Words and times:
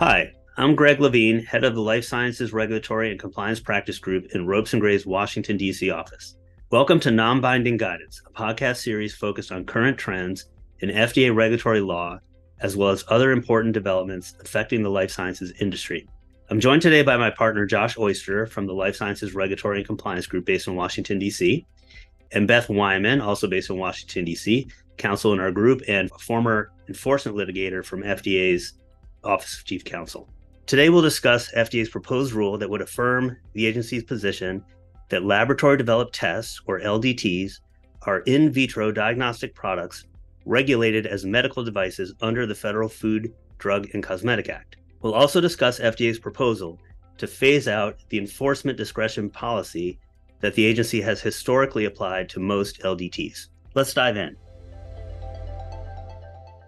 Hi, 0.00 0.32
I'm 0.56 0.74
Greg 0.74 1.00
Levine, 1.00 1.38
head 1.44 1.62
of 1.62 1.74
the 1.74 1.80
Life 1.80 2.04
Sciences 2.04 2.52
Regulatory 2.52 3.12
and 3.12 3.20
Compliance 3.20 3.60
Practice 3.60 3.98
Group 3.98 4.26
in 4.34 4.46
Ropes 4.46 4.72
and 4.72 4.82
Gray's 4.82 5.06
Washington, 5.06 5.56
D.C. 5.56 5.90
office. 5.90 6.36
Welcome 6.70 6.98
to 7.00 7.12
Non 7.12 7.40
Binding 7.40 7.76
Guidance, 7.76 8.20
a 8.26 8.30
podcast 8.30 8.78
series 8.78 9.14
focused 9.14 9.52
on 9.52 9.64
current 9.64 9.96
trends 9.96 10.46
in 10.80 10.88
FDA 10.88 11.32
regulatory 11.34 11.80
law, 11.80 12.18
as 12.60 12.76
well 12.76 12.90
as 12.90 13.04
other 13.08 13.30
important 13.30 13.72
developments 13.72 14.34
affecting 14.40 14.82
the 14.82 14.90
life 14.90 15.12
sciences 15.12 15.52
industry. 15.60 16.08
I'm 16.50 16.60
joined 16.60 16.82
today 16.82 17.02
by 17.02 17.16
my 17.16 17.30
partner, 17.30 17.64
Josh 17.64 17.96
Oyster 17.96 18.46
from 18.46 18.66
the 18.66 18.74
Life 18.74 18.96
Sciences 18.96 19.34
Regulatory 19.34 19.78
and 19.78 19.86
Compliance 19.86 20.26
Group 20.26 20.44
based 20.44 20.66
in 20.66 20.74
Washington, 20.74 21.18
D.C., 21.18 21.64
and 22.32 22.48
Beth 22.48 22.66
Weinman, 22.66 23.22
also 23.22 23.46
based 23.46 23.70
in 23.70 23.78
Washington, 23.78 24.24
D.C., 24.24 24.68
counsel 24.96 25.32
in 25.32 25.40
our 25.40 25.52
group 25.52 25.82
and 25.86 26.10
former 26.20 26.72
enforcement 26.88 27.36
litigator 27.36 27.84
from 27.84 28.02
FDA's 28.02 28.74
Office 29.22 29.58
of 29.58 29.64
Chief 29.64 29.84
Counsel. 29.84 30.28
Today, 30.66 30.88
we'll 30.88 31.02
discuss 31.02 31.52
FDA's 31.52 31.88
proposed 31.88 32.32
rule 32.32 32.56
that 32.58 32.70
would 32.70 32.80
affirm 32.80 33.36
the 33.52 33.66
agency's 33.66 34.02
position 34.02 34.64
that 35.10 35.24
laboratory 35.24 35.76
developed 35.76 36.14
tests, 36.14 36.60
or 36.66 36.80
LDTs, 36.80 37.60
are 38.02 38.20
in 38.20 38.50
vitro 38.50 38.90
diagnostic 38.90 39.54
products 39.54 40.06
regulated 40.46 41.06
as 41.06 41.24
medical 41.24 41.62
devices 41.62 42.14
under 42.20 42.46
the 42.46 42.54
Federal 42.54 42.88
Food, 42.88 43.32
Drug, 43.58 43.88
and 43.94 44.02
Cosmetic 44.02 44.48
Act. 44.48 44.76
We'll 45.02 45.14
also 45.14 45.40
discuss 45.40 45.80
FDA's 45.80 46.18
proposal 46.18 46.78
to 47.18 47.26
phase 47.26 47.68
out 47.68 47.98
the 48.08 48.18
enforcement 48.18 48.78
discretion 48.78 49.30
policy 49.30 49.98
that 50.40 50.54
the 50.54 50.64
agency 50.64 51.00
has 51.00 51.20
historically 51.20 51.84
applied 51.84 52.28
to 52.30 52.40
most 52.40 52.80
LDTs. 52.80 53.48
Let's 53.74 53.94
dive 53.94 54.16
in. 54.16 54.36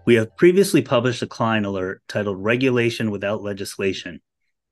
We 0.07 0.15
have 0.15 0.37
previously 0.37 0.81
published 0.81 1.21
a 1.21 1.27
client 1.27 1.65
alert 1.65 2.01
titled 2.07 2.41
Regulation 2.41 3.11
Without 3.11 3.43
Legislation. 3.43 4.21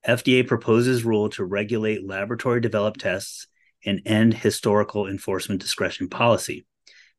FDA 0.08 0.48
proposes 0.48 1.04
rule 1.04 1.28
to 1.28 1.44
regulate 1.44 2.08
laboratory 2.08 2.62
developed 2.62 3.00
tests 3.00 3.46
and 3.84 4.00
end 4.06 4.32
historical 4.32 5.06
enforcement 5.06 5.60
discretion 5.60 6.08
policy, 6.08 6.64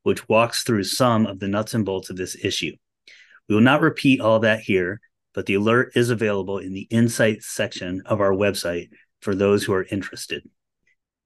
which 0.02 0.28
walks 0.28 0.64
through 0.64 0.86
some 0.86 1.28
of 1.28 1.40
the 1.40 1.48
nuts 1.48 1.76
and 1.76 1.86
bolts 1.86 2.10
of 2.10 2.18
this 2.18 2.36
issue. 2.44 2.72
We 3.48 3.54
will 3.54 3.62
not 3.62 3.82
repeat 3.82 4.20
all 4.20 4.40
that 4.40 4.62
here, 4.62 5.00
but 5.36 5.46
the 5.46 5.54
alert 5.54 5.92
is 5.94 6.10
available 6.10 6.58
in 6.58 6.74
the 6.74 6.88
Insights 6.90 7.46
section 7.46 8.02
of 8.08 8.20
our 8.20 8.32
website 8.32 8.90
for 9.22 9.36
those 9.36 9.64
who 9.64 9.74
are 9.74 9.86
interested. 9.92 10.42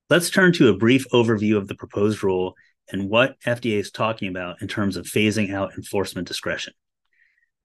Let's 0.10 0.30
turn 0.30 0.52
to 0.54 0.68
a 0.68 0.78
brief 0.78 1.06
overview 1.14 1.56
of 1.56 1.70
the 1.70 1.76
proposed 1.76 2.22
rule 2.22 2.56
and 2.92 3.10
what 3.10 3.40
FDA 3.42 3.80
is 3.80 3.92
talking 3.92 4.30
about 4.30 4.62
in 4.62 4.68
terms 4.68 4.98
of 4.98 5.06
phasing 5.06 5.54
out 5.54 5.74
enforcement 5.76 6.28
discretion. 6.28 6.74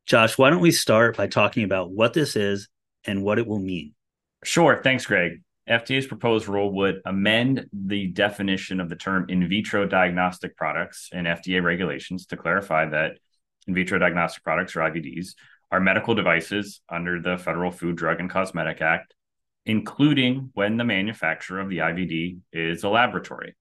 Josh, 0.07 0.39
why 0.39 0.51
don't 0.51 0.61
we 0.61 0.71
start 0.71 1.17
by 1.17 1.27
talking 1.27 1.65
about 1.65 1.91
what 1.91 2.13
this 2.13 2.37
is 2.37 2.69
and 3.05 3.23
what 3.23 3.39
it 3.39 3.47
will 3.47 3.59
mean? 3.59 3.95
Sure. 4.45 4.81
Thanks, 4.83 5.07
Greg. 5.07 5.43
FDA's 5.69 6.07
proposed 6.07 6.47
rule 6.47 6.73
would 6.75 7.01
amend 7.05 7.67
the 7.73 8.07
definition 8.07 8.81
of 8.81 8.89
the 8.89 8.95
term 8.95 9.27
in 9.29 9.49
vitro 9.49 9.85
diagnostic 9.85 10.57
products 10.57 11.09
in 11.13 11.25
FDA 11.25 11.61
regulations 11.63 12.27
to 12.27 12.37
clarify 12.37 12.89
that 12.89 13.19
in 13.67 13.75
vitro 13.75 13.99
diagnostic 13.99 14.45
products, 14.45 14.77
or 14.77 14.81
IVDs, 14.81 15.35
are 15.73 15.81
medical 15.81 16.15
devices 16.15 16.81
under 16.89 17.21
the 17.21 17.37
Federal 17.37 17.73
Food, 17.73 17.97
Drug, 17.97 18.21
and 18.21 18.31
Cosmetic 18.31 18.81
Act, 18.81 19.15
including 19.65 20.51
when 20.55 20.77
the 20.77 20.85
manufacturer 20.85 21.61
of 21.61 21.69
the 21.69 21.79
IVD 21.79 22.39
is 22.53 22.85
a 22.85 22.89
laboratory 22.89 23.57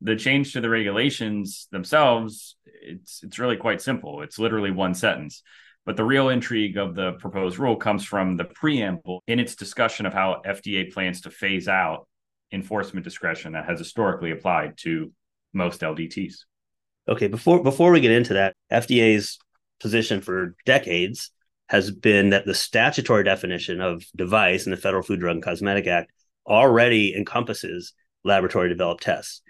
the 0.00 0.16
change 0.16 0.52
to 0.52 0.60
the 0.60 0.68
regulations 0.68 1.68
themselves 1.70 2.56
it's 2.64 3.22
it's 3.22 3.38
really 3.38 3.56
quite 3.56 3.80
simple 3.80 4.22
it's 4.22 4.38
literally 4.38 4.70
one 4.70 4.94
sentence 4.94 5.42
but 5.86 5.96
the 5.96 6.04
real 6.04 6.28
intrigue 6.28 6.76
of 6.76 6.94
the 6.94 7.12
proposed 7.12 7.58
rule 7.58 7.76
comes 7.76 8.04
from 8.04 8.36
the 8.36 8.44
preamble 8.44 9.22
in 9.26 9.40
its 9.40 9.56
discussion 9.56 10.06
of 10.06 10.12
how 10.12 10.42
FDA 10.46 10.92
plans 10.92 11.22
to 11.22 11.30
phase 11.30 11.68
out 11.68 12.06
enforcement 12.52 13.04
discretion 13.04 13.52
that 13.52 13.64
has 13.64 13.78
historically 13.78 14.30
applied 14.30 14.76
to 14.78 15.12
most 15.52 15.80
LDTs. 15.80 16.44
Okay, 17.08 17.28
before 17.28 17.62
before 17.62 17.90
we 17.90 18.00
get 18.00 18.12
into 18.12 18.34
that, 18.34 18.54
FDA's 18.70 19.38
position 19.80 20.20
for 20.20 20.54
decades 20.66 21.30
has 21.68 21.90
been 21.90 22.30
that 22.30 22.46
the 22.46 22.54
statutory 22.54 23.24
definition 23.24 23.80
of 23.80 24.04
device 24.14 24.66
in 24.66 24.70
the 24.70 24.76
Federal 24.76 25.02
Food, 25.02 25.20
Drug, 25.20 25.36
and 25.36 25.42
Cosmetic 25.42 25.86
Act 25.86 26.12
already 26.46 27.16
encompasses 27.16 27.94
laboratory 28.24 28.68
developed 28.68 29.02
tests. 29.02 29.40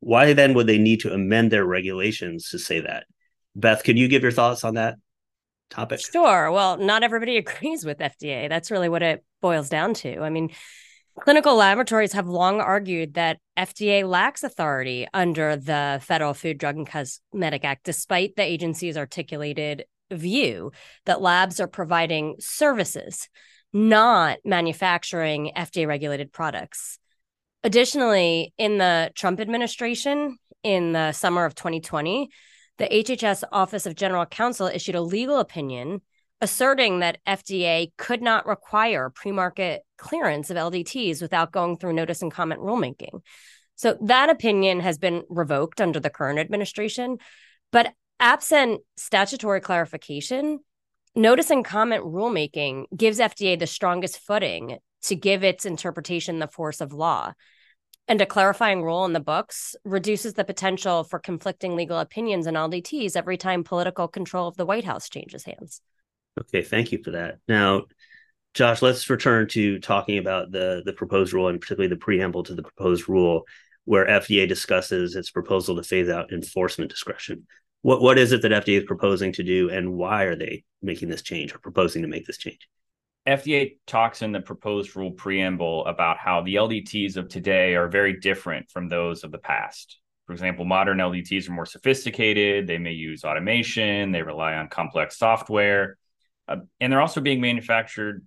Why 0.00 0.32
then 0.32 0.54
would 0.54 0.66
they 0.66 0.78
need 0.78 1.00
to 1.00 1.12
amend 1.12 1.50
their 1.50 1.64
regulations 1.64 2.50
to 2.50 2.58
say 2.58 2.80
that? 2.80 3.06
Beth, 3.54 3.82
could 3.82 3.98
you 3.98 4.08
give 4.08 4.22
your 4.22 4.32
thoughts 4.32 4.64
on 4.64 4.74
that 4.74 4.96
topic? 5.70 6.00
Sure. 6.00 6.50
Well, 6.50 6.76
not 6.76 7.02
everybody 7.02 7.36
agrees 7.38 7.84
with 7.84 7.98
FDA. 7.98 8.48
That's 8.48 8.70
really 8.70 8.88
what 8.88 9.02
it 9.02 9.24
boils 9.40 9.68
down 9.68 9.94
to. 9.94 10.20
I 10.20 10.30
mean, 10.30 10.50
clinical 11.18 11.56
laboratories 11.56 12.12
have 12.12 12.28
long 12.28 12.60
argued 12.60 13.14
that 13.14 13.38
FDA 13.58 14.08
lacks 14.08 14.44
authority 14.44 15.06
under 15.12 15.56
the 15.56 16.00
Federal 16.02 16.34
Food, 16.34 16.58
Drug, 16.58 16.76
and 16.76 16.88
Cosmetic 16.88 17.64
Act, 17.64 17.84
despite 17.84 18.36
the 18.36 18.42
agency's 18.42 18.96
articulated 18.96 19.84
view 20.10 20.72
that 21.04 21.20
labs 21.20 21.60
are 21.60 21.68
providing 21.68 22.36
services, 22.38 23.28
not 23.72 24.38
manufacturing 24.44 25.52
FDA 25.56 25.86
regulated 25.86 26.32
products. 26.32 26.98
Additionally, 27.64 28.54
in 28.56 28.78
the 28.78 29.10
Trump 29.14 29.40
administration 29.40 30.38
in 30.62 30.92
the 30.92 31.12
summer 31.12 31.44
of 31.44 31.54
2020, 31.54 32.28
the 32.78 32.86
HHS 32.86 33.42
Office 33.50 33.86
of 33.86 33.96
General 33.96 34.26
Counsel 34.26 34.68
issued 34.68 34.94
a 34.94 35.02
legal 35.02 35.38
opinion 35.38 36.00
asserting 36.40 37.00
that 37.00 37.18
FDA 37.26 37.90
could 37.96 38.22
not 38.22 38.46
require 38.46 39.10
pre-market 39.10 39.82
clearance 39.96 40.50
of 40.50 40.56
LDTs 40.56 41.20
without 41.20 41.50
going 41.50 41.76
through 41.76 41.94
notice 41.94 42.22
and 42.22 42.32
comment 42.32 42.60
rulemaking. 42.60 43.22
So 43.74 43.98
that 44.02 44.30
opinion 44.30 44.80
has 44.80 44.98
been 44.98 45.24
revoked 45.28 45.80
under 45.80 45.98
the 45.98 46.10
current 46.10 46.38
administration, 46.38 47.18
but 47.72 47.92
absent 48.20 48.82
statutory 48.96 49.60
clarification, 49.60 50.60
notice 51.16 51.50
and 51.50 51.64
comment 51.64 52.04
rulemaking 52.04 52.84
gives 52.96 53.18
FDA 53.18 53.58
the 53.58 53.66
strongest 53.66 54.18
footing 54.20 54.78
to 55.02 55.16
give 55.16 55.44
its 55.44 55.66
interpretation 55.66 56.38
the 56.38 56.48
force 56.48 56.80
of 56.80 56.92
law. 56.92 57.32
And 58.06 58.20
a 58.22 58.26
clarifying 58.26 58.82
rule 58.82 59.04
in 59.04 59.12
the 59.12 59.20
books 59.20 59.76
reduces 59.84 60.32
the 60.32 60.44
potential 60.44 61.04
for 61.04 61.18
conflicting 61.18 61.76
legal 61.76 61.98
opinions 61.98 62.46
and 62.46 62.56
LDTs 62.56 63.16
every 63.16 63.36
time 63.36 63.64
political 63.64 64.08
control 64.08 64.48
of 64.48 64.56
the 64.56 64.64
White 64.64 64.84
House 64.84 65.10
changes 65.10 65.44
hands. 65.44 65.82
Okay, 66.40 66.62
thank 66.62 66.90
you 66.90 67.02
for 67.02 67.10
that. 67.10 67.38
Now, 67.48 67.82
Josh, 68.54 68.80
let's 68.80 69.10
return 69.10 69.46
to 69.48 69.78
talking 69.78 70.18
about 70.18 70.50
the 70.50 70.82
the 70.84 70.92
proposed 70.92 71.32
rule 71.32 71.48
and 71.48 71.60
particularly 71.60 71.88
the 71.88 72.00
preamble 72.00 72.42
to 72.44 72.54
the 72.54 72.62
proposed 72.62 73.08
rule, 73.08 73.42
where 73.84 74.06
FDA 74.06 74.48
discusses 74.48 75.14
its 75.14 75.30
proposal 75.30 75.76
to 75.76 75.82
phase 75.82 76.08
out 76.08 76.32
enforcement 76.32 76.90
discretion. 76.90 77.46
What 77.82 78.00
what 78.00 78.18
is 78.18 78.32
it 78.32 78.42
that 78.42 78.52
FDA 78.52 78.78
is 78.78 78.84
proposing 78.84 79.32
to 79.34 79.42
do, 79.42 79.68
and 79.68 79.94
why 79.94 80.24
are 80.24 80.36
they 80.36 80.64
making 80.82 81.08
this 81.08 81.22
change 81.22 81.54
or 81.54 81.58
proposing 81.58 82.02
to 82.02 82.08
make 82.08 82.26
this 82.26 82.38
change? 82.38 82.68
FDA 83.26 83.76
talks 83.86 84.22
in 84.22 84.32
the 84.32 84.40
proposed 84.40 84.96
rule 84.96 85.10
preamble 85.10 85.84
about 85.86 86.18
how 86.18 86.40
the 86.40 86.54
LDTs 86.54 87.16
of 87.16 87.28
today 87.28 87.74
are 87.74 87.88
very 87.88 88.18
different 88.18 88.70
from 88.70 88.88
those 88.88 89.24
of 89.24 89.32
the 89.32 89.38
past. 89.38 89.98
For 90.26 90.32
example, 90.32 90.64
modern 90.64 90.98
LDTs 90.98 91.48
are 91.48 91.52
more 91.52 91.66
sophisticated, 91.66 92.66
they 92.66 92.78
may 92.78 92.92
use 92.92 93.24
automation, 93.24 94.12
they 94.12 94.22
rely 94.22 94.54
on 94.54 94.68
complex 94.68 95.18
software, 95.18 95.96
uh, 96.46 96.56
and 96.80 96.92
they're 96.92 97.00
also 97.00 97.20
being 97.20 97.40
manufactured 97.40 98.26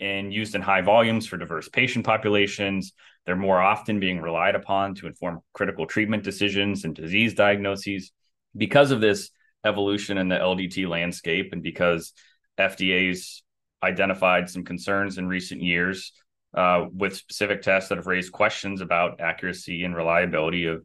and 0.00 0.32
used 0.32 0.54
in 0.54 0.62
high 0.62 0.82
volumes 0.82 1.26
for 1.26 1.36
diverse 1.36 1.68
patient 1.68 2.04
populations. 2.04 2.92
They're 3.26 3.36
more 3.36 3.60
often 3.60 4.00
being 4.00 4.20
relied 4.20 4.54
upon 4.54 4.94
to 4.96 5.06
inform 5.06 5.40
critical 5.52 5.86
treatment 5.86 6.22
decisions 6.22 6.84
and 6.84 6.94
disease 6.94 7.34
diagnoses. 7.34 8.12
Because 8.56 8.90
of 8.90 9.00
this 9.00 9.30
evolution 9.64 10.18
in 10.18 10.28
the 10.28 10.36
LDT 10.36 10.88
landscape, 10.88 11.52
and 11.52 11.62
because 11.62 12.12
FDA's 12.58 13.42
identified 13.82 14.50
some 14.50 14.64
concerns 14.64 15.18
in 15.18 15.28
recent 15.28 15.62
years 15.62 16.12
uh, 16.54 16.86
with 16.92 17.16
specific 17.16 17.62
tests 17.62 17.88
that 17.88 17.98
have 17.98 18.06
raised 18.06 18.32
questions 18.32 18.80
about 18.80 19.20
accuracy 19.20 19.84
and 19.84 19.94
reliability 19.94 20.66
of 20.66 20.84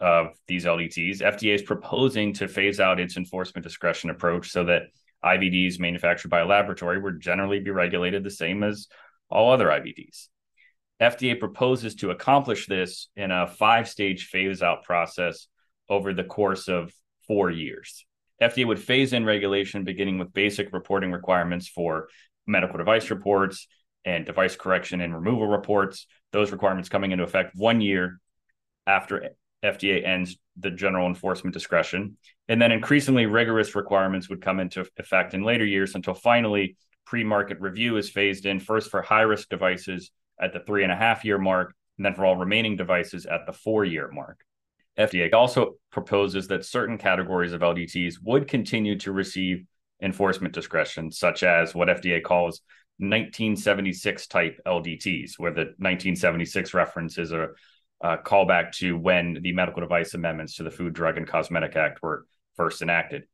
of 0.00 0.28
these 0.46 0.64
LDTs. 0.64 1.20
FDA 1.20 1.54
is 1.54 1.62
proposing 1.62 2.32
to 2.34 2.48
phase 2.48 2.80
out 2.80 2.98
its 2.98 3.16
enforcement 3.16 3.64
discretion 3.64 4.08
approach 4.08 4.50
so 4.50 4.64
that 4.64 4.84
IVDs 5.22 5.78
manufactured 5.78 6.28
by 6.28 6.40
a 6.40 6.46
laboratory 6.46 6.98
would 6.98 7.20
generally 7.20 7.60
be 7.60 7.70
regulated 7.70 8.24
the 8.24 8.30
same 8.30 8.62
as 8.62 8.88
all 9.28 9.52
other 9.52 9.66
IVDs. 9.66 10.28
FDA 11.00 11.38
proposes 11.38 11.94
to 11.96 12.10
accomplish 12.10 12.66
this 12.66 13.08
in 13.16 13.30
a 13.30 13.46
five 13.46 13.88
stage 13.88 14.26
phase 14.26 14.62
out 14.62 14.84
process 14.84 15.48
over 15.88 16.14
the 16.14 16.24
course 16.24 16.68
of 16.68 16.92
four 17.26 17.50
years. 17.50 18.04
FDA 18.40 18.66
would 18.66 18.80
phase 18.80 19.12
in 19.12 19.24
regulation 19.24 19.84
beginning 19.84 20.18
with 20.18 20.32
basic 20.32 20.72
reporting 20.72 21.12
requirements 21.12 21.68
for 21.68 22.08
medical 22.46 22.78
device 22.78 23.10
reports 23.10 23.66
and 24.04 24.24
device 24.24 24.56
correction 24.56 25.00
and 25.00 25.14
removal 25.14 25.46
reports. 25.46 26.06
Those 26.32 26.52
requirements 26.52 26.88
coming 26.88 27.12
into 27.12 27.24
effect 27.24 27.54
one 27.54 27.80
year 27.80 28.20
after 28.86 29.30
FDA 29.62 30.06
ends 30.06 30.38
the 30.56 30.70
general 30.70 31.06
enforcement 31.06 31.52
discretion. 31.54 32.16
And 32.48 32.60
then 32.60 32.72
increasingly 32.72 33.26
rigorous 33.26 33.74
requirements 33.74 34.28
would 34.28 34.42
come 34.42 34.58
into 34.58 34.86
effect 34.96 35.34
in 35.34 35.42
later 35.42 35.64
years 35.64 35.94
until 35.94 36.14
finally 36.14 36.76
pre 37.06 37.24
market 37.24 37.60
review 37.60 37.96
is 37.96 38.10
phased 38.10 38.46
in 38.46 38.58
first 38.58 38.90
for 38.90 39.02
high 39.02 39.22
risk 39.22 39.48
devices 39.48 40.10
at 40.40 40.52
the 40.52 40.60
three 40.60 40.82
and 40.82 40.92
a 40.92 40.96
half 40.96 41.24
year 41.24 41.38
mark, 41.38 41.74
and 41.98 42.06
then 42.06 42.14
for 42.14 42.24
all 42.24 42.36
remaining 42.36 42.76
devices 42.76 43.26
at 43.26 43.46
the 43.46 43.52
four 43.52 43.84
year 43.84 44.10
mark. 44.10 44.40
FDA 45.00 45.32
also 45.32 45.76
proposes 45.90 46.48
that 46.48 46.64
certain 46.64 46.98
categories 46.98 47.52
of 47.52 47.62
LDTs 47.62 48.16
would 48.22 48.46
continue 48.46 48.98
to 48.98 49.12
receive 49.12 49.64
enforcement 50.02 50.54
discretion, 50.54 51.10
such 51.10 51.42
as 51.42 51.74
what 51.74 51.88
FDA 51.88 52.22
calls 52.22 52.60
1976 52.98 54.26
type 54.26 54.60
LDTs, 54.66 55.38
where 55.38 55.52
the 55.52 55.74
1976 55.78 56.74
reference 56.74 57.18
is 57.18 57.32
a, 57.32 57.48
a 58.02 58.18
callback 58.18 58.72
to 58.72 58.96
when 58.96 59.38
the 59.42 59.52
medical 59.52 59.80
device 59.80 60.14
amendments 60.14 60.56
to 60.56 60.62
the 60.62 60.70
Food, 60.70 60.92
Drug, 60.92 61.16
and 61.16 61.26
Cosmetic 61.26 61.76
Act 61.76 62.02
were 62.02 62.26
first 62.56 62.82
enacted. 62.82 63.24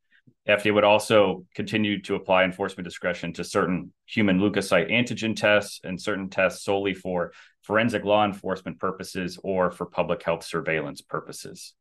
FDA 0.47 0.73
would 0.73 0.83
also 0.83 1.45
continue 1.55 2.01
to 2.03 2.15
apply 2.15 2.43
enforcement 2.43 2.85
discretion 2.85 3.33
to 3.33 3.43
certain 3.43 3.91
human 4.05 4.39
leukocyte 4.39 4.91
antigen 4.91 5.35
tests 5.35 5.81
and 5.83 6.01
certain 6.01 6.29
tests 6.29 6.63
solely 6.63 6.93
for 6.93 7.33
forensic 7.63 8.05
law 8.05 8.23
enforcement 8.25 8.79
purposes 8.79 9.37
or 9.43 9.71
for 9.71 9.85
public 9.85 10.23
health 10.23 10.43
surveillance 10.43 11.01
purposes. 11.01 11.73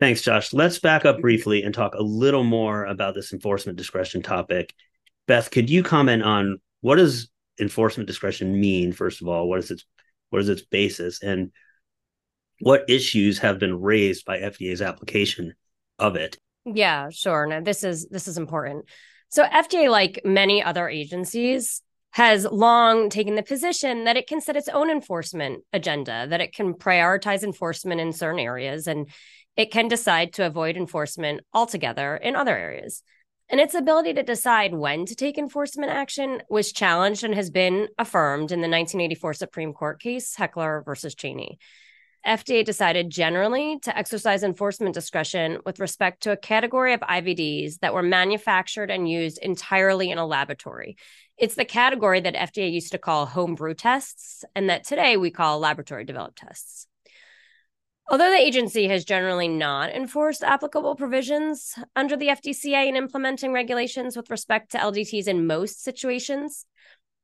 Thanks, 0.00 0.22
Josh. 0.22 0.52
Let's 0.52 0.78
back 0.78 1.04
up 1.04 1.20
briefly 1.20 1.62
and 1.62 1.74
talk 1.74 1.94
a 1.94 2.02
little 2.02 2.42
more 2.42 2.84
about 2.84 3.14
this 3.14 3.32
enforcement 3.32 3.78
discretion 3.78 4.22
topic. 4.22 4.74
Beth, 5.26 5.50
could 5.50 5.70
you 5.70 5.82
comment 5.82 6.22
on 6.22 6.58
what 6.80 6.96
does 6.96 7.28
enforcement 7.60 8.06
discretion 8.06 8.58
mean? 8.58 8.92
First 8.92 9.20
of 9.20 9.28
all, 9.28 9.48
what 9.48 9.60
is 9.60 9.70
its 9.70 9.84
what 10.30 10.40
is 10.40 10.48
its 10.48 10.62
basis, 10.62 11.22
and 11.22 11.52
what 12.60 12.88
issues 12.88 13.38
have 13.40 13.58
been 13.58 13.80
raised 13.80 14.24
by 14.24 14.38
FDA's 14.38 14.80
application 14.80 15.54
of 15.98 16.16
it? 16.16 16.38
Yeah, 16.74 17.08
sure. 17.10 17.46
Now 17.46 17.60
this 17.60 17.84
is 17.84 18.08
this 18.08 18.28
is 18.28 18.38
important. 18.38 18.86
So 19.28 19.44
FDA, 19.44 19.90
like 19.90 20.22
many 20.24 20.62
other 20.62 20.88
agencies, 20.88 21.82
has 22.12 22.44
long 22.44 23.08
taken 23.08 23.36
the 23.36 23.42
position 23.42 24.04
that 24.04 24.16
it 24.16 24.26
can 24.26 24.40
set 24.40 24.56
its 24.56 24.68
own 24.68 24.90
enforcement 24.90 25.62
agenda, 25.72 26.26
that 26.28 26.40
it 26.40 26.52
can 26.52 26.74
prioritize 26.74 27.42
enforcement 27.42 28.00
in 28.00 28.12
certain 28.12 28.40
areas, 28.40 28.86
and 28.86 29.08
it 29.56 29.70
can 29.70 29.88
decide 29.88 30.32
to 30.34 30.46
avoid 30.46 30.76
enforcement 30.76 31.40
altogether 31.54 32.16
in 32.16 32.34
other 32.34 32.56
areas. 32.56 33.02
And 33.48 33.60
its 33.60 33.74
ability 33.74 34.14
to 34.14 34.22
decide 34.22 34.74
when 34.74 35.06
to 35.06 35.14
take 35.16 35.36
enforcement 35.36 35.90
action 35.90 36.40
was 36.48 36.72
challenged 36.72 37.24
and 37.24 37.34
has 37.34 37.50
been 37.50 37.88
affirmed 37.98 38.52
in 38.52 38.60
the 38.60 38.68
1984 38.68 39.34
Supreme 39.34 39.72
Court 39.72 40.00
case, 40.00 40.36
Heckler 40.36 40.82
versus 40.84 41.16
Chaney. 41.16 41.58
FDA 42.26 42.64
decided 42.64 43.10
generally 43.10 43.78
to 43.80 43.96
exercise 43.96 44.42
enforcement 44.42 44.94
discretion 44.94 45.58
with 45.64 45.80
respect 45.80 46.22
to 46.22 46.32
a 46.32 46.36
category 46.36 46.92
of 46.92 47.00
IVDs 47.00 47.78
that 47.80 47.94
were 47.94 48.02
manufactured 48.02 48.90
and 48.90 49.08
used 49.08 49.38
entirely 49.38 50.10
in 50.10 50.18
a 50.18 50.26
laboratory. 50.26 50.96
It's 51.38 51.54
the 51.54 51.64
category 51.64 52.20
that 52.20 52.34
FDA 52.34 52.70
used 52.70 52.92
to 52.92 52.98
call 52.98 53.24
homebrew 53.24 53.74
tests 53.74 54.44
and 54.54 54.68
that 54.68 54.84
today 54.84 55.16
we 55.16 55.30
call 55.30 55.58
laboratory 55.58 56.04
developed 56.04 56.38
tests. 56.38 56.86
Although 58.10 58.30
the 58.30 58.36
agency 58.36 58.88
has 58.88 59.04
generally 59.04 59.48
not 59.48 59.90
enforced 59.90 60.42
applicable 60.42 60.96
provisions 60.96 61.74
under 61.94 62.16
the 62.16 62.26
FDCA 62.26 62.88
in 62.88 62.96
implementing 62.96 63.52
regulations 63.52 64.16
with 64.16 64.30
respect 64.30 64.72
to 64.72 64.78
LDTs 64.78 65.28
in 65.28 65.46
most 65.46 65.82
situations, 65.82 66.66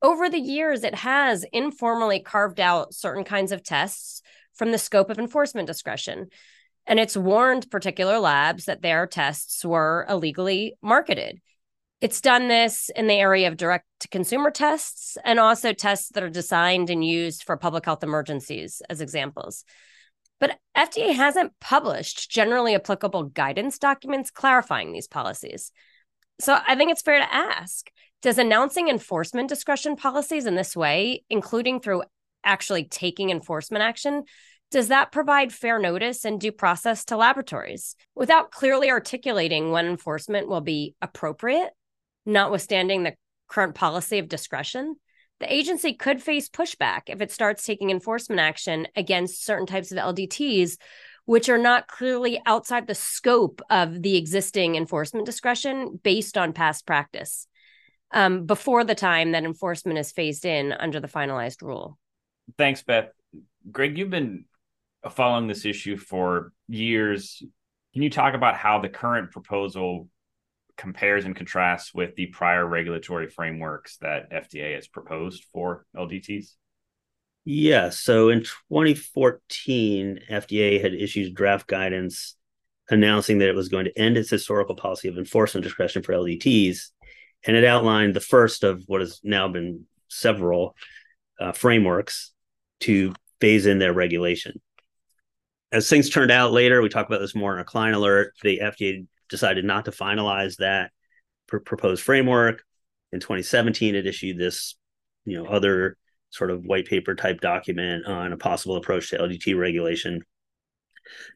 over 0.00 0.30
the 0.30 0.38
years 0.38 0.84
it 0.84 0.94
has 0.94 1.44
informally 1.52 2.20
carved 2.20 2.60
out 2.60 2.94
certain 2.94 3.24
kinds 3.24 3.50
of 3.50 3.62
tests 3.62 4.22
from 4.56 4.72
the 4.72 4.78
scope 4.78 5.10
of 5.10 5.18
enforcement 5.18 5.66
discretion. 5.66 6.28
And 6.86 7.00
it's 7.00 7.16
warned 7.16 7.70
particular 7.70 8.18
labs 8.18 8.66
that 8.66 8.82
their 8.82 9.06
tests 9.06 9.64
were 9.64 10.06
illegally 10.08 10.74
marketed. 10.82 11.40
It's 12.00 12.20
done 12.20 12.48
this 12.48 12.90
in 12.94 13.06
the 13.06 13.14
area 13.14 13.48
of 13.48 13.56
direct 13.56 13.86
to 14.00 14.08
consumer 14.08 14.50
tests 14.50 15.16
and 15.24 15.40
also 15.40 15.72
tests 15.72 16.10
that 16.10 16.22
are 16.22 16.30
designed 16.30 16.90
and 16.90 17.04
used 17.04 17.42
for 17.42 17.56
public 17.56 17.86
health 17.86 18.04
emergencies, 18.04 18.82
as 18.90 19.00
examples. 19.00 19.64
But 20.38 20.58
FDA 20.76 21.14
hasn't 21.14 21.58
published 21.60 22.30
generally 22.30 22.74
applicable 22.74 23.24
guidance 23.24 23.78
documents 23.78 24.30
clarifying 24.30 24.92
these 24.92 25.08
policies. 25.08 25.72
So 26.38 26.58
I 26.68 26.76
think 26.76 26.92
it's 26.92 27.02
fair 27.02 27.18
to 27.18 27.34
ask 27.34 27.88
Does 28.20 28.38
announcing 28.38 28.88
enforcement 28.88 29.48
discretion 29.48 29.96
policies 29.96 30.44
in 30.46 30.54
this 30.54 30.76
way, 30.76 31.24
including 31.30 31.80
through 31.80 32.02
actually 32.46 32.84
taking 32.84 33.30
enforcement 33.30 33.82
action, 33.82 34.24
does 34.70 34.88
that 34.88 35.12
provide 35.12 35.52
fair 35.52 35.78
notice 35.78 36.24
and 36.24 36.40
due 36.40 36.52
process 36.52 37.04
to 37.06 37.16
laboratories 37.16 37.94
without 38.14 38.50
clearly 38.50 38.90
articulating 38.90 39.70
when 39.70 39.86
enforcement 39.86 40.48
will 40.48 40.60
be 40.60 40.94
appropriate, 41.02 41.70
notwithstanding 42.24 43.02
the 43.02 43.14
current 43.48 43.74
policy 43.74 44.18
of 44.18 44.28
discretion? 44.28 44.96
The 45.38 45.52
agency 45.52 45.92
could 45.92 46.22
face 46.22 46.48
pushback 46.48 47.02
if 47.08 47.20
it 47.20 47.30
starts 47.30 47.64
taking 47.64 47.90
enforcement 47.90 48.40
action 48.40 48.88
against 48.96 49.44
certain 49.44 49.66
types 49.66 49.92
of 49.92 49.98
LDTs, 49.98 50.78
which 51.26 51.48
are 51.48 51.58
not 51.58 51.88
clearly 51.88 52.40
outside 52.46 52.86
the 52.86 52.94
scope 52.94 53.60
of 53.68 54.02
the 54.02 54.16
existing 54.16 54.76
enforcement 54.76 55.26
discretion 55.26 56.00
based 56.02 56.38
on 56.38 56.52
past 56.52 56.86
practice 56.86 57.46
um, 58.12 58.46
before 58.46 58.82
the 58.82 58.94
time 58.94 59.32
that 59.32 59.44
enforcement 59.44 59.98
is 59.98 60.12
phased 60.12 60.44
in 60.44 60.72
under 60.72 61.00
the 61.00 61.08
finalized 61.08 61.62
rule. 61.62 61.98
Thanks, 62.58 62.82
Beth. 62.82 63.10
Greg, 63.70 63.98
you've 63.98 64.10
been 64.10 64.44
following 65.10 65.46
this 65.46 65.64
issue 65.64 65.96
for 65.96 66.52
years. 66.68 67.42
Can 67.92 68.02
you 68.02 68.10
talk 68.10 68.34
about 68.34 68.56
how 68.56 68.80
the 68.80 68.88
current 68.88 69.30
proposal 69.30 70.08
compares 70.76 71.24
and 71.24 71.34
contrasts 71.34 71.94
with 71.94 72.14
the 72.16 72.26
prior 72.26 72.66
regulatory 72.66 73.28
frameworks 73.28 73.96
that 73.98 74.30
FDA 74.30 74.74
has 74.74 74.86
proposed 74.86 75.44
for 75.52 75.86
LDTs? 75.96 76.52
Yeah. 77.44 77.90
So 77.90 78.28
in 78.28 78.40
2014, 78.40 80.20
FDA 80.30 80.82
had 80.82 80.94
issued 80.94 81.34
draft 81.34 81.66
guidance 81.66 82.36
announcing 82.90 83.38
that 83.38 83.48
it 83.48 83.54
was 83.54 83.68
going 83.68 83.86
to 83.86 83.98
end 83.98 84.16
its 84.16 84.30
historical 84.30 84.76
policy 84.76 85.08
of 85.08 85.18
enforcement 85.18 85.64
discretion 85.64 86.02
for 86.02 86.12
LDTs. 86.12 86.90
And 87.46 87.56
it 87.56 87.64
outlined 87.64 88.14
the 88.14 88.20
first 88.20 88.64
of 88.64 88.82
what 88.86 89.00
has 89.00 89.20
now 89.22 89.48
been 89.48 89.84
several 90.08 90.76
uh, 91.40 91.52
frameworks 91.52 92.32
to 92.80 93.14
phase 93.40 93.66
in 93.66 93.78
their 93.78 93.92
regulation. 93.92 94.60
As 95.72 95.88
things 95.88 96.10
turned 96.10 96.30
out 96.30 96.52
later, 96.52 96.80
we 96.80 96.88
talk 96.88 97.06
about 97.06 97.20
this 97.20 97.34
more 97.34 97.52
in 97.52 97.58
our 97.58 97.64
client 97.64 97.96
alert. 97.96 98.34
The 98.42 98.60
FDA 98.62 99.06
decided 99.28 99.64
not 99.64 99.84
to 99.86 99.90
finalize 99.90 100.56
that 100.56 100.90
pr- 101.46 101.58
proposed 101.58 102.02
framework. 102.02 102.62
In 103.12 103.20
2017, 103.20 103.94
it 103.94 104.06
issued 104.06 104.38
this, 104.38 104.76
you 105.24 105.36
know, 105.36 105.46
other 105.46 105.96
sort 106.30 106.50
of 106.50 106.64
white 106.64 106.86
paper 106.86 107.14
type 107.14 107.40
document 107.40 108.06
on 108.06 108.32
a 108.32 108.36
possible 108.36 108.76
approach 108.76 109.10
to 109.10 109.18
LDT 109.18 109.58
regulation, 109.58 110.22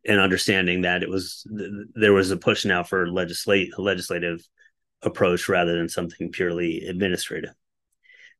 and 0.04 0.20
understanding 0.20 0.82
that 0.82 1.02
it 1.02 1.08
was 1.08 1.46
there 1.94 2.12
was 2.12 2.30
a 2.30 2.36
push 2.36 2.64
now 2.64 2.82
for 2.82 3.08
legislate 3.08 3.78
legislative 3.78 4.40
approach 5.02 5.48
rather 5.48 5.76
than 5.76 5.88
something 5.88 6.30
purely 6.30 6.86
administrative. 6.86 7.54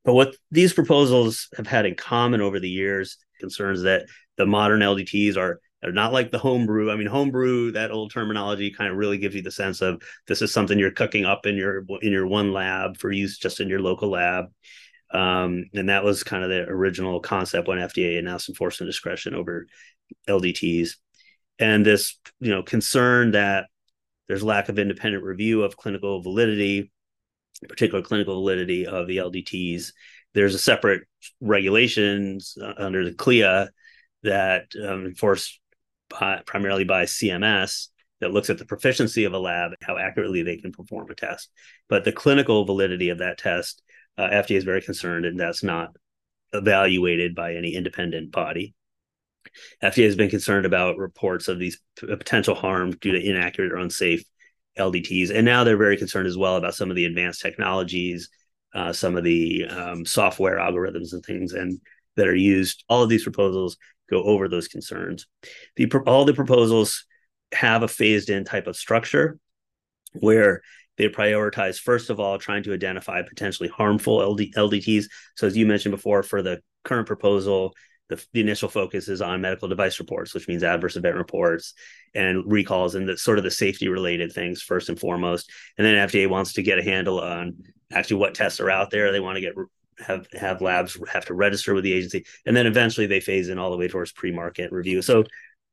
But 0.04 0.14
what 0.14 0.34
these 0.50 0.72
proposals 0.72 1.48
have 1.56 1.66
had 1.66 1.86
in 1.86 1.94
common 1.94 2.40
over 2.40 2.58
the 2.58 2.70
years 2.70 3.18
concerns 3.38 3.82
that 3.82 4.06
the 4.36 4.46
modern 4.46 4.80
LDTs 4.80 5.36
are 5.36 5.60
they're 5.82 5.92
not 5.92 6.12
like 6.12 6.30
the 6.30 6.38
homebrew. 6.38 6.90
I 6.90 6.96
mean, 6.96 7.06
homebrew, 7.06 7.72
that 7.72 7.90
old 7.90 8.12
terminology 8.12 8.70
kind 8.70 8.90
of 8.90 8.98
really 8.98 9.16
gives 9.16 9.34
you 9.34 9.40
the 9.40 9.50
sense 9.50 9.80
of 9.80 10.02
this 10.26 10.42
is 10.42 10.52
something 10.52 10.78
you're 10.78 10.90
cooking 10.90 11.24
up 11.24 11.46
in 11.46 11.56
your 11.56 11.84
in 12.02 12.12
your 12.12 12.26
one 12.26 12.52
lab 12.52 12.98
for 12.98 13.10
use 13.10 13.38
just 13.38 13.60
in 13.60 13.68
your 13.68 13.80
local 13.80 14.10
lab. 14.10 14.46
Um, 15.12 15.64
and 15.74 15.88
that 15.88 16.04
was 16.04 16.22
kind 16.22 16.44
of 16.44 16.50
the 16.50 16.62
original 16.68 17.20
concept 17.20 17.66
when 17.66 17.78
FDA 17.78 18.18
announced 18.18 18.48
enforcement 18.48 18.88
discretion 18.88 19.34
over 19.34 19.66
LDTs. 20.28 20.96
And 21.58 21.84
this, 21.84 22.18
you 22.38 22.50
know, 22.50 22.62
concern 22.62 23.32
that 23.32 23.66
there's 24.28 24.44
lack 24.44 24.68
of 24.68 24.78
independent 24.78 25.24
review 25.24 25.62
of 25.62 25.76
clinical 25.76 26.22
validity, 26.22 26.92
particular 27.68 28.02
clinical 28.02 28.34
validity 28.34 28.86
of 28.86 29.06
the 29.06 29.18
LDTs. 29.18 29.92
There's 30.34 30.54
a 30.54 30.58
separate 30.58 31.02
regulations 31.40 32.56
uh, 32.60 32.72
under 32.78 33.04
the 33.04 33.14
CLIA 33.14 33.70
that 34.22 34.66
um, 34.82 35.06
enforce 35.06 35.58
by, 36.08 36.42
primarily 36.46 36.84
by 36.84 37.04
CMS 37.04 37.88
that 38.20 38.32
looks 38.32 38.50
at 38.50 38.58
the 38.58 38.66
proficiency 38.66 39.24
of 39.24 39.32
a 39.32 39.38
lab, 39.38 39.72
how 39.82 39.96
accurately 39.96 40.42
they 40.42 40.56
can 40.56 40.72
perform 40.72 41.10
a 41.10 41.14
test. 41.14 41.50
But 41.88 42.04
the 42.04 42.12
clinical 42.12 42.64
validity 42.64 43.08
of 43.08 43.18
that 43.18 43.38
test, 43.38 43.82
uh, 44.18 44.28
FDA 44.28 44.56
is 44.56 44.64
very 44.64 44.82
concerned, 44.82 45.24
and 45.24 45.40
that's 45.40 45.64
not 45.64 45.90
evaluated 46.52 47.34
by 47.34 47.54
any 47.54 47.74
independent 47.74 48.30
body. 48.30 48.74
FDA 49.82 50.04
has 50.04 50.16
been 50.16 50.28
concerned 50.28 50.66
about 50.66 50.98
reports 50.98 51.48
of 51.48 51.58
these 51.58 51.80
potential 51.96 52.54
harm 52.54 52.90
due 52.92 53.12
to 53.12 53.30
inaccurate 53.30 53.72
or 53.72 53.76
unsafe 53.76 54.24
LDTs, 54.78 55.30
and 55.34 55.44
now 55.44 55.64
they're 55.64 55.76
very 55.76 55.96
concerned 55.96 56.26
as 56.26 56.36
well 56.36 56.56
about 56.56 56.74
some 56.74 56.90
of 56.90 56.96
the 56.96 57.04
advanced 57.04 57.40
technologies, 57.40 58.28
uh, 58.74 58.92
some 58.92 59.16
of 59.16 59.24
the 59.24 59.66
um, 59.66 60.04
software 60.04 60.58
algorithms 60.58 61.12
and 61.12 61.24
things, 61.24 61.52
and 61.52 61.80
that 62.16 62.28
are 62.28 62.34
used. 62.34 62.84
All 62.88 63.02
of 63.02 63.08
these 63.08 63.24
proposals 63.24 63.76
go 64.10 64.22
over 64.22 64.48
those 64.48 64.68
concerns. 64.68 65.26
The 65.76 65.90
all 66.06 66.24
the 66.24 66.34
proposals 66.34 67.04
have 67.52 67.82
a 67.82 67.88
phased 67.88 68.30
in 68.30 68.44
type 68.44 68.66
of 68.66 68.76
structure 68.76 69.38
where 70.12 70.62
they 70.96 71.08
prioritize 71.08 71.78
first 71.78 72.10
of 72.10 72.20
all 72.20 72.38
trying 72.38 72.62
to 72.64 72.74
identify 72.74 73.22
potentially 73.22 73.68
harmful 73.68 74.18
LD, 74.18 74.52
LDTs. 74.54 75.06
So 75.36 75.46
as 75.46 75.56
you 75.56 75.66
mentioned 75.66 75.92
before, 75.92 76.22
for 76.22 76.42
the 76.42 76.60
current 76.84 77.06
proposal, 77.06 77.74
the, 78.10 78.24
the, 78.32 78.40
initial 78.40 78.68
focus 78.68 79.08
is 79.08 79.22
on 79.22 79.40
medical 79.40 79.68
device 79.68 79.98
reports, 79.98 80.34
which 80.34 80.48
means 80.48 80.62
adverse 80.62 80.96
event 80.96 81.16
reports 81.16 81.72
and 82.14 82.42
recalls 82.50 82.94
and 82.94 83.08
the 83.08 83.16
sort 83.16 83.38
of 83.38 83.44
the 83.44 83.50
safety 83.50 83.88
related 83.88 84.32
things 84.32 84.60
first 84.60 84.88
and 84.88 85.00
foremost. 85.00 85.50
And 85.78 85.86
then 85.86 86.08
FDA 86.08 86.28
wants 86.28 86.52
to 86.54 86.62
get 86.62 86.78
a 86.78 86.82
handle 86.82 87.20
on 87.20 87.56
actually 87.92 88.18
what 88.18 88.34
tests 88.34 88.60
are 88.60 88.70
out 88.70 88.90
there. 88.90 89.12
They 89.12 89.20
want 89.20 89.36
to 89.36 89.40
get 89.40 89.54
have 90.06 90.26
have 90.32 90.60
labs 90.60 90.98
have 91.12 91.26
to 91.26 91.34
register 91.34 91.74
with 91.74 91.84
the 91.84 91.92
agency, 91.92 92.24
and 92.46 92.56
then 92.56 92.66
eventually 92.66 93.06
they 93.06 93.20
phase 93.20 93.48
in 93.48 93.58
all 93.58 93.70
the 93.70 93.76
way 93.76 93.88
towards 93.88 94.12
pre 94.12 94.30
market 94.30 94.72
review. 94.72 95.02
So 95.02 95.24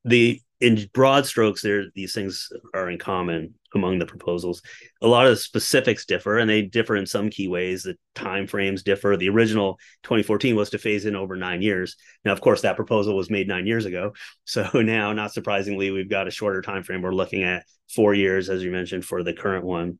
the 0.07 0.41
in 0.59 0.89
broad 0.91 1.25
strokes, 1.25 1.61
there 1.61 1.85
these 1.93 2.13
things 2.13 2.49
are 2.73 2.89
in 2.89 2.97
common 2.97 3.53
among 3.75 3.99
the 3.99 4.05
proposals. 4.05 4.61
A 5.01 5.07
lot 5.07 5.27
of 5.27 5.31
the 5.31 5.37
specifics 5.37 6.05
differ, 6.05 6.39
and 6.39 6.49
they 6.49 6.63
differ 6.63 6.95
in 6.95 7.05
some 7.05 7.29
key 7.29 7.47
ways. 7.47 7.83
The 7.83 7.95
time 8.15 8.47
frames 8.47 8.81
differ. 8.81 9.17
The 9.17 9.29
original 9.29 9.77
2014 10.03 10.55
was 10.55 10.71
to 10.71 10.79
phase 10.79 11.05
in 11.05 11.15
over 11.15 11.35
nine 11.35 11.61
years. 11.61 11.95
Now, 12.25 12.31
of 12.31 12.41
course, 12.41 12.61
that 12.61 12.75
proposal 12.75 13.15
was 13.15 13.29
made 13.29 13.47
nine 13.47 13.67
years 13.67 13.85
ago. 13.85 14.13
So 14.45 14.65
now, 14.81 15.11
not 15.11 15.33
surprisingly, 15.33 15.91
we've 15.91 16.09
got 16.09 16.27
a 16.27 16.31
shorter 16.31 16.61
time 16.61 16.81
frame. 16.81 17.01
We're 17.01 17.11
looking 17.11 17.43
at 17.43 17.65
four 17.93 18.13
years, 18.13 18.49
as 18.49 18.63
you 18.63 18.71
mentioned, 18.71 19.03
for 19.03 19.21
the 19.21 19.33
current 19.33 19.65
one. 19.65 19.99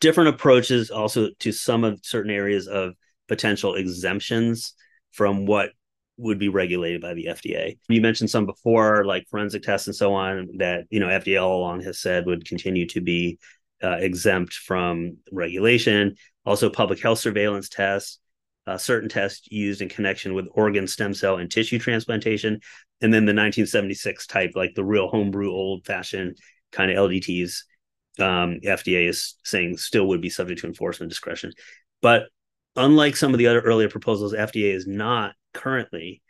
Different 0.00 0.34
approaches 0.34 0.92
also 0.92 1.30
to 1.40 1.50
some 1.50 1.82
of 1.82 1.98
certain 2.04 2.30
areas 2.30 2.68
of 2.68 2.94
potential 3.26 3.74
exemptions 3.74 4.74
from 5.10 5.46
what 5.46 5.70
would 6.18 6.38
be 6.38 6.48
regulated 6.48 7.00
by 7.00 7.14
the 7.14 7.26
FDA. 7.26 7.78
You 7.88 8.00
mentioned 8.00 8.30
some 8.30 8.44
before, 8.44 9.04
like 9.04 9.26
forensic 9.30 9.62
tests 9.62 9.86
and 9.86 9.96
so 9.96 10.12
on, 10.12 10.48
that 10.58 10.84
you 10.90 11.00
know 11.00 11.06
FDA 11.06 11.42
all 11.42 11.58
along 11.58 11.82
has 11.82 12.00
said 12.00 12.26
would 12.26 12.44
continue 12.44 12.86
to 12.88 13.00
be 13.00 13.38
uh, 13.82 13.96
exempt 14.00 14.52
from 14.52 15.18
regulation. 15.32 16.16
Also, 16.44 16.68
public 16.68 17.00
health 17.00 17.20
surveillance 17.20 17.68
tests, 17.68 18.18
uh, 18.66 18.76
certain 18.76 19.08
tests 19.08 19.46
used 19.50 19.80
in 19.80 19.88
connection 19.88 20.34
with 20.34 20.48
organ 20.52 20.86
stem 20.86 21.14
cell 21.14 21.36
and 21.36 21.50
tissue 21.50 21.78
transplantation, 21.78 22.60
and 23.00 23.14
then 23.14 23.24
the 23.24 23.30
1976 23.30 24.26
type, 24.26 24.52
like 24.54 24.74
the 24.74 24.84
real 24.84 25.08
homebrew, 25.08 25.50
old-fashioned 25.50 26.36
kind 26.72 26.90
of 26.90 26.96
LDTs. 26.96 27.62
Um, 28.18 28.58
FDA 28.64 29.08
is 29.08 29.36
saying 29.44 29.76
still 29.76 30.08
would 30.08 30.20
be 30.20 30.28
subject 30.28 30.62
to 30.62 30.66
enforcement 30.66 31.08
discretion, 31.08 31.52
but 32.02 32.24
unlike 32.74 33.16
some 33.16 33.32
of 33.32 33.38
the 33.38 33.46
other 33.46 33.60
earlier 33.60 33.88
proposals, 33.88 34.32
FDA 34.32 34.74
is 34.74 34.88
not 34.88 35.34
currently 35.52 36.22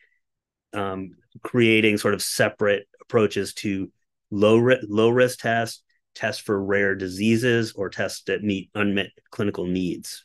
um, 0.72 1.12
creating 1.42 1.98
sort 1.98 2.14
of 2.14 2.22
separate 2.22 2.86
approaches 3.00 3.54
to 3.54 3.90
low 4.30 4.58
ri- 4.58 4.84
low 4.88 5.08
risk 5.10 5.40
tests, 5.40 5.82
tests 6.14 6.42
for 6.42 6.62
rare 6.62 6.94
diseases, 6.94 7.72
or 7.72 7.88
tests 7.88 8.22
that 8.24 8.42
meet 8.42 8.70
unmet 8.74 9.10
clinical 9.30 9.66
needs. 9.66 10.24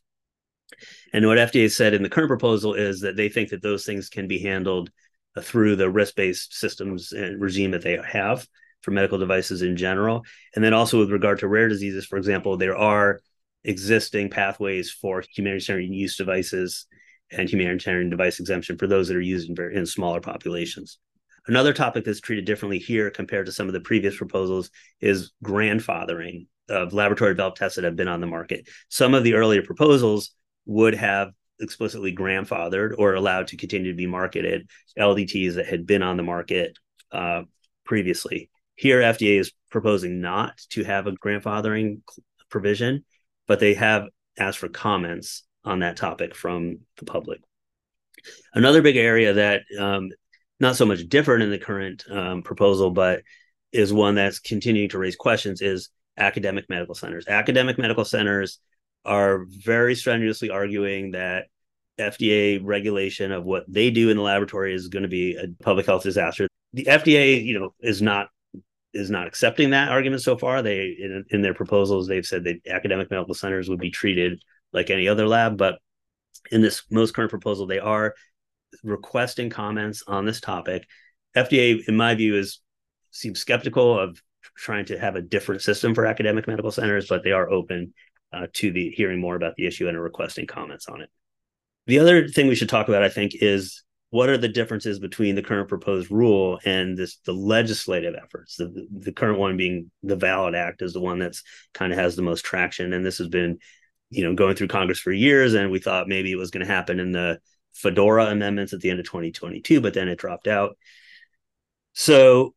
And 1.14 1.26
what 1.28 1.38
FDA 1.38 1.72
said 1.72 1.94
in 1.94 2.04
the 2.04 2.10
current 2.10 2.30
proposal 2.30 2.74
is 2.74 3.02
that 3.02 3.16
they 3.16 3.30
think 3.30 3.50
that 3.50 3.62
those 3.62 3.86
things 3.86 4.10
can 4.10 4.28
be 4.28 4.40
handled 4.40 4.90
uh, 5.36 5.42
through 5.42 5.76
the 5.76 5.90
risk 5.90 6.16
based 6.16 6.56
systems 6.56 7.12
and 7.12 7.40
regime 7.40 7.72
that 7.72 7.84
they 7.84 7.98
have 8.06 8.48
for 8.82 8.92
medical 8.92 9.18
devices 9.18 9.62
in 9.62 9.78
general. 9.78 10.24
And 10.56 10.64
then 10.64 10.74
also 10.74 11.00
with 11.00 11.12
regard 11.12 11.40
to 11.40 11.48
rare 11.48 11.70
diseases, 11.70 12.06
for 12.06 12.18
example, 12.18 12.58
there 12.58 12.76
are 12.76 13.22
existing 13.64 14.30
pathways 14.30 14.92
for 14.92 15.24
humanitarian 15.36 15.94
use 15.94 16.18
devices 16.18 16.86
and 17.38 17.50
humanitarian 17.50 18.10
device 18.10 18.40
exemption 18.40 18.78
for 18.78 18.88
those 18.88 19.08
that 19.08 19.18
are 19.18 19.22
used 19.22 19.50
in, 19.50 19.72
in 19.72 19.86
smaller 19.86 20.22
populations. 20.22 21.00
Another 21.48 21.74
topic 21.74 22.06
that's 22.06 22.22
treated 22.22 22.46
differently 22.46 22.80
here 22.80 23.10
compared 23.10 23.46
to 23.48 23.52
some 23.52 23.68
of 23.68 23.74
the 23.74 23.82
previous 23.82 24.16
proposals 24.16 24.70
is 25.02 25.32
grandfathering 25.44 26.48
of 26.70 26.94
laboratory 26.94 27.32
developed 27.32 27.58
tests 27.58 27.76
that 27.76 27.84
have 27.84 27.98
been 27.98 28.08
on 28.08 28.22
the 28.22 28.28
market. 28.28 28.68
Some 28.88 29.14
of 29.14 29.24
the 29.24 29.34
earlier 29.34 29.62
proposals 29.62 30.34
would 30.66 30.96
have 30.96 31.32
explicitly 31.60 32.16
grandfathered 32.16 32.96
or 32.98 33.14
allowed 33.14 33.48
to 33.48 33.58
continue 33.58 33.92
to 33.92 33.98
be 33.98 34.08
marketed 34.08 34.70
LDTs 34.98 35.56
that 35.56 35.66
had 35.66 35.86
been 35.86 36.02
on 36.02 36.18
the 36.18 36.24
market 36.24 36.78
uh, 37.12 37.44
previously. 37.84 38.50
Here, 38.76 39.02
FDA 39.02 39.40
is 39.40 39.52
proposing 39.70 40.22
not 40.22 40.58
to 40.72 40.84
have 40.84 41.08
a 41.08 41.12
grandfathering 41.12 42.02
provision, 42.50 43.04
but 43.48 43.60
they 43.60 43.74
have 43.74 44.08
asked 44.38 44.60
for 44.60 44.70
comments 44.70 45.44
on 45.66 45.80
that 45.80 45.98
topic 45.98 46.36
from 46.36 46.80
the 46.98 47.06
public. 47.06 47.42
Another 48.54 48.82
big 48.82 48.98
area 48.98 49.34
that 49.34 49.62
um, 49.80 50.10
not 50.60 50.76
so 50.76 50.86
much 50.86 51.08
different 51.08 51.44
in 51.44 51.52
the 51.52 51.58
current 51.58 52.04
um, 52.10 52.42
proposal, 52.42 52.92
but 52.92 53.22
is 53.72 53.92
one 53.92 54.16
that's 54.16 54.40
continuing 54.40 54.90
to 54.90 55.00
raise 55.00 55.16
questions 55.16 55.62
is 55.62 55.90
academic 56.18 56.70
medical 56.70 56.96
centers. 56.96 57.28
Academic 57.28 57.78
medical 57.78 58.06
centers 58.06 58.60
are 59.04 59.46
very 59.48 59.96
strenuously 59.96 60.50
arguing 60.50 61.12
that 61.12 61.46
FDA 62.00 62.60
regulation 62.64 63.32
of 63.32 63.44
what 63.44 63.66
they 63.68 63.92
do 63.92 64.10
in 64.10 64.18
the 64.18 64.24
laboratory 64.24 64.74
is 64.74 64.88
going 64.88 65.04
to 65.04 65.10
be 65.10 65.36
a 65.36 65.48
public 65.64 65.86
health 65.86 66.04
disaster. 66.04 66.48
The 66.74 66.86
FDA, 66.86 67.44
you 67.44 67.60
know, 67.60 67.74
is 67.82 68.02
not 68.02 68.30
is 68.94 69.10
not 69.10 69.26
accepting 69.26 69.72
that 69.72 69.90
argument 69.90 70.22
so 70.22 70.38
far. 70.38 70.62
They 70.62 70.96
in, 71.00 71.26
in 71.30 71.42
their 71.42 71.54
proposals 71.54 72.08
they've 72.08 72.26
said 72.26 72.44
that 72.46 72.66
academic 72.68 73.10
medical 73.10 73.34
centers 73.34 73.70
would 73.70 73.80
be 73.80 73.92
treated 73.92 74.42
like 74.74 74.90
any 74.90 75.08
other 75.08 75.28
lab. 75.28 75.58
But 75.58 75.80
in 76.52 76.62
this 76.62 76.84
most 76.92 77.14
current 77.14 77.30
proposal, 77.30 77.68
they 77.68 77.80
are 77.80 78.16
requesting 78.84 79.50
comments 79.50 80.04
on 80.08 80.26
this 80.26 80.42
topic. 80.42 80.88
FDA, 81.36 81.88
in 81.88 81.96
my 81.96 82.16
view, 82.16 82.38
is 82.38 82.60
seems 83.12 83.40
skeptical 83.40 84.00
of 84.00 84.22
trying 84.58 84.86
to 84.86 84.98
have 84.98 85.16
a 85.16 85.22
different 85.22 85.62
system 85.62 85.94
for 85.96 86.06
academic 86.06 86.48
medical 86.48 86.72
centers, 86.72 87.08
but 87.08 87.24
they 87.24 87.32
are 87.32 87.50
open 87.50 87.94
uh, 88.34 88.48
to 88.54 88.72
the 88.72 88.90
hearing 88.90 89.20
more 89.20 89.36
about 89.36 89.56
the 89.56 89.68
issue 89.68 89.88
and 89.88 89.96
are 89.96 90.02
requesting 90.02 90.48
comments 90.48 90.88
on 90.88 91.02
it. 91.02 91.10
The 91.86 92.00
other 92.00 92.28
thing 92.28 92.48
we 92.48 92.56
should 92.56 92.70
talk 92.70 92.88
about, 92.88 93.04
I 93.04 93.10
think, 93.10 93.34
is 93.36 93.84
what 94.14 94.30
are 94.30 94.38
the 94.38 94.48
differences 94.48 95.00
between 95.00 95.34
the 95.34 95.42
current 95.42 95.68
proposed 95.68 96.12
rule 96.12 96.60
and 96.66 96.96
this 96.96 97.18
the 97.26 97.34
legislative 97.34 98.14
efforts 98.14 98.58
the, 98.58 98.88
the 99.00 99.12
current 99.12 99.40
one 99.40 99.58
being 99.58 99.90
the 100.04 100.16
valid 100.16 100.54
act 100.54 100.84
is 100.84 100.94
the 100.94 101.02
one 101.02 101.18
that's 101.18 101.42
kind 101.74 101.92
of 101.92 101.98
has 101.98 102.16
the 102.16 102.22
most 102.22 102.46
traction 102.46 102.94
and 102.94 103.04
this 103.04 103.18
has 103.18 103.28
been 103.28 103.58
you 104.14 104.24
know 104.24 104.36
going 104.36 104.56
through 104.56 104.68
congress 104.68 105.00
for 105.00 105.12
years 105.12 105.54
and 105.54 105.72
we 105.72 105.80
thought 105.80 106.08
maybe 106.08 106.32
it 106.32 106.38
was 106.38 106.52
going 106.52 106.66
to 106.66 106.72
happen 106.72 107.00
in 107.00 107.12
the 107.12 107.40
FDORA 107.84 108.32
amendments 108.32 108.72
at 108.74 108.82
the 108.82 108.90
end 108.90 109.00
of 109.00 109.06
2022 109.06 109.82
but 109.82 109.94
then 109.94 110.08
it 110.08 110.20
dropped 110.20 110.48
out 110.48 110.78
so 111.94 112.54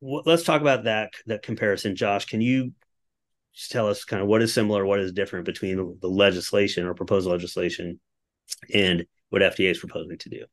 w- 0.00 0.22
let's 0.26 0.42
talk 0.42 0.60
about 0.60 0.84
that 0.84 1.12
that 1.26 1.42
comparison 1.42 1.96
josh 1.96 2.26
can 2.26 2.40
you 2.40 2.72
just 3.54 3.70
tell 3.70 3.88
us 3.88 4.04
kind 4.04 4.22
of 4.22 4.28
what 4.28 4.42
is 4.42 4.52
similar 4.52 4.84
what 4.84 5.00
is 5.00 5.12
different 5.12 5.46
between 5.46 5.98
the 6.00 6.08
legislation 6.08 6.86
or 6.86 6.94
proposed 6.94 7.26
legislation 7.26 7.98
and 8.74 9.06
what 9.30 9.42
fda 9.42 9.70
is 9.70 9.78
proposing 9.78 10.18
to 10.18 10.28
do 10.28 10.44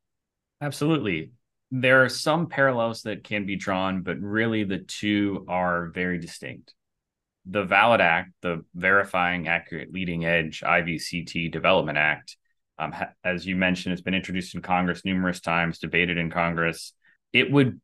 Absolutely. 0.61 1.31
There 1.71 2.03
are 2.03 2.09
some 2.09 2.47
parallels 2.47 3.03
that 3.03 3.23
can 3.23 3.45
be 3.45 3.55
drawn, 3.55 4.01
but 4.01 4.19
really 4.19 4.63
the 4.63 4.79
two 4.79 5.45
are 5.47 5.87
very 5.89 6.19
distinct. 6.19 6.73
The 7.45 7.63
VALID 7.63 8.01
Act, 8.01 8.31
the 8.41 8.63
Verifying 8.75 9.47
Accurate 9.47 9.91
Leading 9.91 10.25
Edge 10.25 10.61
IVCT 10.61 11.51
Development 11.51 11.97
Act, 11.97 12.37
um, 12.77 12.91
ha- 12.91 13.11
as 13.23 13.45
you 13.45 13.55
mentioned, 13.55 13.93
it's 13.93 14.01
been 14.01 14.13
introduced 14.13 14.55
in 14.55 14.61
Congress 14.61 15.03
numerous 15.03 15.39
times, 15.39 15.79
debated 15.79 16.17
in 16.17 16.29
Congress. 16.29 16.93
It 17.33 17.51
would 17.51 17.79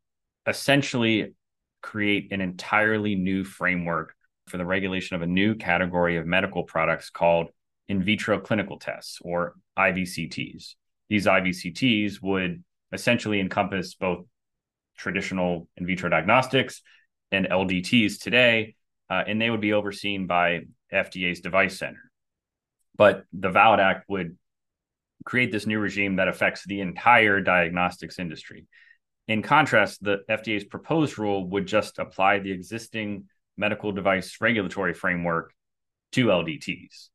essentially 0.47 1.33
create 1.81 2.31
an 2.31 2.41
entirely 2.41 3.15
new 3.15 3.43
framework 3.43 4.13
for 4.47 4.57
the 4.57 4.65
regulation 4.65 5.15
of 5.15 5.21
a 5.21 5.27
new 5.27 5.55
category 5.55 6.17
of 6.17 6.25
medical 6.25 6.63
products 6.63 7.09
called 7.09 7.47
in 7.87 8.03
vitro 8.03 8.39
clinical 8.39 8.77
tests 8.77 9.19
or 9.21 9.55
IVCTs 9.77 10.75
these 11.09 11.25
IVCTs 11.25 12.21
would 12.21 12.63
essentially 12.91 13.39
encompass 13.39 13.95
both 13.95 14.25
traditional 14.97 15.67
in 15.77 15.85
vitro 15.85 16.09
diagnostics 16.09 16.81
and 17.31 17.47
LDTs 17.47 18.19
today, 18.19 18.75
uh, 19.09 19.23
and 19.27 19.41
they 19.41 19.49
would 19.49 19.61
be 19.61 19.73
overseen 19.73 20.27
by 20.27 20.61
FDA's 20.93 21.41
Device 21.41 21.77
Center. 21.77 22.11
But 22.97 23.23
the 23.33 23.49
VALID 23.49 23.79
Act 23.79 24.09
would 24.09 24.37
create 25.25 25.51
this 25.51 25.65
new 25.65 25.79
regime 25.79 26.17
that 26.17 26.27
affects 26.27 26.63
the 26.65 26.81
entire 26.81 27.41
diagnostics 27.41 28.19
industry. 28.19 28.67
In 29.27 29.41
contrast, 29.41 30.03
the 30.03 30.19
FDA's 30.29 30.63
proposed 30.63 31.17
rule 31.17 31.47
would 31.49 31.65
just 31.65 31.99
apply 31.99 32.39
the 32.39 32.51
existing 32.51 33.25
medical 33.57 33.91
device 33.91 34.37
regulatory 34.39 34.93
framework 34.93 35.53
to 36.11 36.27
LDTs. 36.27 37.09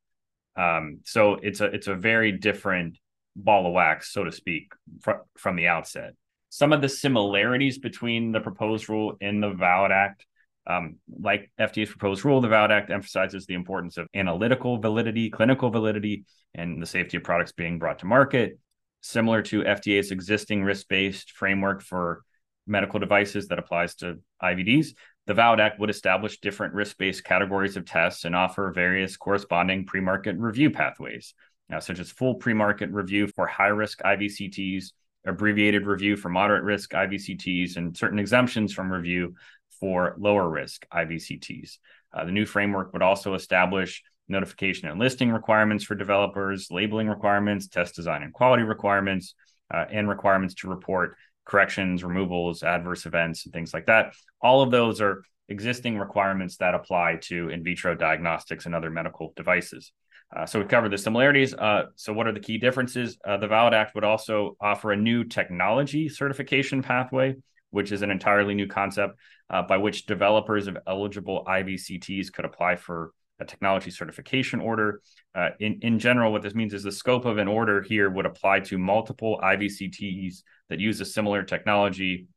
Um, 0.56 1.00
so 1.04 1.34
it's 1.34 1.60
a 1.60 1.66
it's 1.66 1.86
a 1.86 1.94
very 1.94 2.32
different 2.32 2.98
ball 3.36 3.66
of 3.66 3.72
wax, 3.72 4.12
so 4.12 4.24
to 4.24 4.32
speak, 4.32 4.72
fr- 5.00 5.24
from 5.36 5.56
the 5.56 5.68
outset. 5.68 6.14
Some 6.48 6.72
of 6.72 6.82
the 6.82 6.88
similarities 6.88 7.78
between 7.78 8.32
the 8.32 8.40
proposed 8.40 8.88
rule 8.88 9.16
and 9.20 9.40
the 9.40 9.52
VALID 9.52 9.92
Act, 9.92 10.26
um, 10.70 10.96
like 11.20 11.50
FDA's 11.58 11.90
proposed 11.90 12.24
rule, 12.24 12.40
the 12.40 12.48
VALID 12.48 12.70
Act 12.70 12.90
emphasizes 12.90 13.46
the 13.46 13.54
importance 13.54 13.96
of 13.96 14.06
analytical 14.14 14.78
validity, 14.78 15.30
clinical 15.30 15.70
validity, 15.70 16.24
and 16.54 16.80
the 16.80 16.86
safety 16.86 17.16
of 17.16 17.24
products 17.24 17.52
being 17.52 17.78
brought 17.78 17.98
to 18.00 18.06
market. 18.06 18.58
Similar 19.00 19.42
to 19.42 19.62
FDA's 19.62 20.10
existing 20.10 20.62
risk 20.62 20.86
based 20.88 21.32
framework 21.32 21.82
for 21.82 22.22
medical 22.66 23.00
devices 23.00 23.48
that 23.48 23.58
applies 23.58 23.94
to 23.96 24.20
IVDs, 24.42 24.88
the 25.26 25.34
VALID 25.34 25.60
Act 25.60 25.80
would 25.80 25.90
establish 25.90 26.40
different 26.40 26.74
risk 26.74 26.98
based 26.98 27.24
categories 27.24 27.76
of 27.76 27.84
tests 27.84 28.24
and 28.24 28.36
offer 28.36 28.70
various 28.72 29.16
corresponding 29.16 29.86
pre 29.86 30.00
market 30.00 30.36
review 30.36 30.70
pathways, 30.70 31.34
uh, 31.72 31.80
such 31.80 31.98
as 31.98 32.10
full 32.10 32.34
pre 32.34 32.54
market 32.54 32.90
review 32.90 33.26
for 33.26 33.46
high 33.46 33.68
risk 33.68 34.00
IVCTs, 34.02 34.92
abbreviated 35.26 35.86
review 35.86 36.16
for 36.16 36.28
moderate 36.28 36.64
risk 36.64 36.92
IVCTs, 36.92 37.76
and 37.76 37.96
certain 37.96 38.18
exemptions 38.18 38.72
from 38.72 38.92
review 38.92 39.34
for 39.80 40.14
lower 40.18 40.48
risk 40.48 40.86
IVCTs. 40.92 41.78
Uh, 42.12 42.24
the 42.24 42.32
new 42.32 42.46
framework 42.46 42.92
would 42.92 43.02
also 43.02 43.34
establish 43.34 44.02
notification 44.28 44.88
and 44.88 45.00
listing 45.00 45.32
requirements 45.32 45.84
for 45.84 45.94
developers, 45.94 46.68
labeling 46.70 47.08
requirements, 47.08 47.66
test 47.66 47.96
design 47.96 48.22
and 48.22 48.32
quality 48.32 48.62
requirements, 48.62 49.34
uh, 49.72 49.84
and 49.90 50.08
requirements 50.08 50.54
to 50.54 50.68
report 50.68 51.16
corrections, 51.44 52.04
removals, 52.04 52.62
adverse 52.62 53.06
events, 53.06 53.44
and 53.44 53.52
things 53.52 53.74
like 53.74 53.86
that. 53.86 54.12
All 54.40 54.62
of 54.62 54.70
those 54.70 55.00
are 55.00 55.22
existing 55.48 55.98
requirements 55.98 56.58
that 56.58 56.74
apply 56.74 57.18
to 57.22 57.48
in 57.48 57.64
vitro 57.64 57.94
diagnostics 57.94 58.66
and 58.66 58.74
other 58.74 58.90
medical 58.90 59.32
devices. 59.36 59.92
Uh, 60.34 60.46
so 60.46 60.60
we 60.60 60.64
covered 60.64 60.90
the 60.90 60.98
similarities. 60.98 61.54
Uh, 61.54 61.86
so 61.96 62.12
what 62.12 62.28
are 62.28 62.32
the 62.32 62.40
key 62.40 62.56
differences? 62.56 63.18
Uh, 63.26 63.36
the 63.36 63.48
Valid 63.48 63.74
Act 63.74 63.96
would 63.96 64.04
also 64.04 64.56
offer 64.60 64.92
a 64.92 64.96
new 64.96 65.24
technology 65.24 66.08
certification 66.08 66.82
pathway, 66.82 67.34
which 67.70 67.92
is 67.92 68.02
an 68.02 68.10
entirely 68.10 68.54
new 68.54 68.66
concept 68.66 69.18
uh, 69.48 69.62
by 69.62 69.76
which 69.76 70.06
developers 70.06 70.66
of 70.66 70.78
eligible 70.86 71.44
IVCTs 71.46 72.32
could 72.32 72.44
apply 72.44 72.76
for 72.76 73.12
a 73.40 73.44
technology 73.44 73.90
certification 73.90 74.60
order. 74.60 75.00
Uh, 75.34 75.50
in, 75.58 75.78
in 75.82 75.98
general, 75.98 76.32
what 76.32 76.42
this 76.42 76.54
means 76.54 76.74
is 76.74 76.82
the 76.82 76.92
scope 76.92 77.24
of 77.24 77.38
an 77.38 77.48
order 77.48 77.82
here 77.82 78.10
would 78.10 78.26
apply 78.26 78.60
to 78.60 78.78
multiple 78.78 79.40
IVCTs 79.42 80.42
that 80.68 80.78
use 80.78 81.00
a 81.00 81.04
similar 81.04 81.42
technology. 81.42 82.28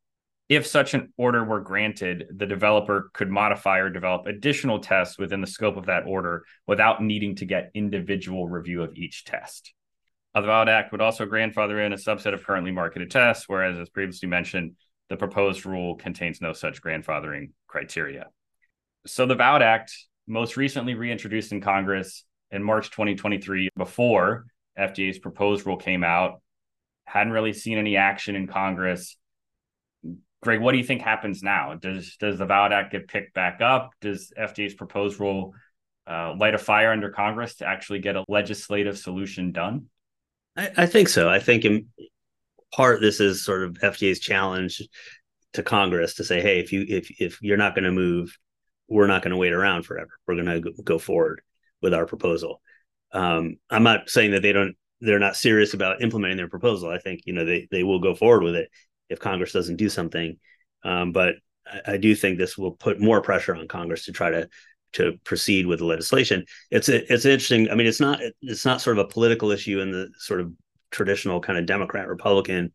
If 0.50 0.66
such 0.66 0.94
an 0.94 1.14
order 1.18 1.44
were 1.44 1.62
granted, 1.62 2.26
the 2.36 2.46
developer 2.46 3.12
could 3.14 3.30
modify 3.30 3.80
or 3.80 3.90
develop 3.90 4.26
additional 4.28 4.80
tests 4.80 5.18
within 5.18 5.42
the 5.42 5.48
scope 5.48 5.78
of 5.78 5.86
that 5.86 6.04
order 6.06 6.46
without 6.68 7.02
needing 7.02 7.36
to 7.38 7.46
get 7.46 7.72
individual 7.74 8.48
review 8.48 8.84
of 8.84 8.96
each 8.96 9.24
test. 9.24 9.74
The 10.36 10.42
VALID 10.42 10.68
Act 10.68 10.92
would 10.92 11.02
also 11.02 11.26
grandfather 11.26 11.80
in 11.80 11.94
a 11.94 11.98
subset 11.98 12.34
of 12.34 12.44
currently 12.44 12.72
marketed 12.72 13.12
tests, 13.12 13.48
whereas, 13.48 13.78
as 13.78 13.90
previously 13.90 14.28
mentioned, 14.28 14.76
the 15.10 15.18
proposed 15.18 15.66
rule 15.66 15.96
contains 15.96 16.42
no 16.42 16.54
such 16.54 16.82
grandfathering 16.82 17.52
criteria. 17.68 18.28
So 19.06 19.26
the 19.26 19.36
VALID 19.36 19.62
Act, 19.62 19.94
most 20.28 20.56
recently 20.56 20.96
reintroduced 20.96 21.52
in 21.52 21.62
Congress 21.62 22.24
in 22.52 22.64
March 22.64 22.90
2023, 22.92 23.70
before 23.76 24.46
FDA's 24.78 25.20
proposed 25.20 25.66
rule 25.66 25.78
came 25.78 26.04
out, 26.04 26.42
hadn't 27.06 27.34
really 27.34 27.54
seen 27.54 27.78
any 27.78 27.98
action 27.98 28.36
in 28.36 28.48
Congress. 28.48 29.18
Greg, 30.42 30.62
what 30.62 30.72
do 30.72 30.78
you 30.78 30.84
think 30.84 31.02
happens 31.02 31.44
now? 31.44 31.76
Does 31.76 32.16
does 32.18 32.38
the 32.38 32.46
VALID 32.46 32.72
Act 32.72 32.92
get 32.92 33.08
picked 33.08 33.34
back 33.34 33.62
up? 33.62 33.92
Does 34.02 34.32
FDA's 34.38 34.74
proposed 34.74 35.20
rule 35.20 35.54
uh, 36.08 36.34
light 36.38 36.54
a 36.54 36.58
fire 36.58 36.92
under 36.92 37.10
Congress 37.10 37.56
to 37.56 37.68
actually 37.68 38.00
get 38.00 38.16
a 38.16 38.24
legislative 38.28 38.98
solution 38.98 39.52
done? 39.52 39.88
I, 40.56 40.72
I 40.78 40.86
think 40.86 41.10
so. 41.10 41.30
I 41.30 41.40
think 41.40 41.66
in, 41.66 41.88
part 42.74 43.02
this 43.02 43.20
is 43.20 43.46
sort 43.46 43.64
of 43.64 43.74
FDA's 43.74 44.20
challenge 44.20 44.82
to 45.54 45.64
Congress 45.64 46.16
to 46.16 46.24
say, 46.24 46.42
hey, 46.42 46.60
if 46.60 46.72
you 46.72 46.86
if 46.88 47.10
if 47.20 47.42
you're 47.42 47.58
not 47.58 47.76
going 47.76 47.86
to 47.86 47.92
move, 47.92 48.38
we're 48.88 49.08
not 49.08 49.22
going 49.22 49.32
to 49.32 49.38
wait 49.38 49.54
around 49.54 49.84
forever. 49.84 50.10
We're 50.28 50.42
going 50.42 50.64
to 50.64 50.74
go 50.84 50.98
forward 50.98 51.42
with 51.82 51.94
our 51.94 52.06
proposal. 52.06 52.62
Um, 53.12 53.58
I'm 53.70 53.84
not 53.84 54.10
saying 54.10 54.32
that 54.32 54.42
they 54.42 54.52
don't 54.52 54.76
they're 55.02 55.20
not 55.20 55.36
serious 55.36 55.74
about 55.74 56.02
implementing 56.02 56.38
their 56.38 56.50
proposal. 56.50 56.90
I 56.90 56.98
think 56.98 57.22
you 57.26 57.34
know 57.34 57.46
they 57.46 57.68
they 57.72 57.84
will 57.84 58.00
go 58.00 58.16
forward 58.16 58.44
with 58.44 58.56
it 58.56 58.70
if 59.10 59.20
Congress 59.20 59.54
doesn't 59.54 59.76
do 59.76 59.90
something. 59.90 60.38
Um, 60.84 61.12
but 61.12 61.36
I, 61.66 61.94
I, 61.94 61.98
do 61.98 62.14
think 62.16 62.38
this 62.38 62.58
will 62.58 62.72
put 62.72 63.00
more 63.00 63.22
pressure 63.22 63.56
on 63.56 63.68
Congress 63.68 64.06
to 64.06 64.12
try 64.12 64.32
to 64.32 64.50
to 64.94 65.14
proceed 65.24 65.66
with 65.66 65.80
the 65.80 65.86
legislation. 65.86 66.46
It's 66.72 66.90
a, 66.90 67.14
it's 67.14 67.26
interesting. 67.26 67.70
I 67.70 67.76
mean, 67.76 67.88
it's 67.88 68.00
not 68.00 68.20
it's 68.42 68.66
not 68.66 68.82
sort 68.82 68.98
of 68.98 69.06
a 69.06 69.10
political 69.10 69.52
issue 69.52 69.80
in 69.80 69.92
the 69.92 70.10
sort 70.18 70.42
of 70.42 70.52
traditional 70.94 71.42
kind 71.42 71.60
of 71.60 71.66
Democrat 71.66 72.08
Republican 72.08 72.72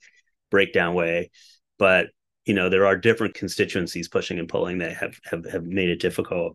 breakdown 0.51 0.95
way, 0.95 1.31
but 1.79 2.09
you 2.45 2.55
know 2.55 2.69
there 2.69 2.87
are 2.87 2.97
different 2.97 3.35
constituencies 3.35 4.09
pushing 4.09 4.39
and 4.39 4.49
pulling 4.49 4.79
that 4.79 4.97
have 4.97 5.19
have, 5.25 5.45
have 5.51 5.65
made 5.65 5.89
it 5.89 6.01
difficult. 6.01 6.55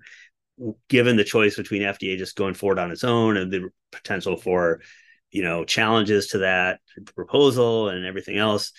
Given 0.88 1.18
the 1.18 1.24
choice 1.24 1.56
between 1.56 1.82
FDA 1.82 2.18
just 2.18 2.36
going 2.36 2.54
forward 2.54 2.80
on 2.80 2.92
its 2.92 3.04
own 3.04 3.38
and 3.38 3.52
the 3.52 3.70
potential 3.92 4.38
for 4.38 4.82
you 5.32 5.44
know 5.44 5.66
challenges 5.66 6.28
to 6.28 6.40
that 6.40 6.80
proposal 7.16 7.90
and 7.90 8.06
everything 8.06 8.38
else, 8.38 8.72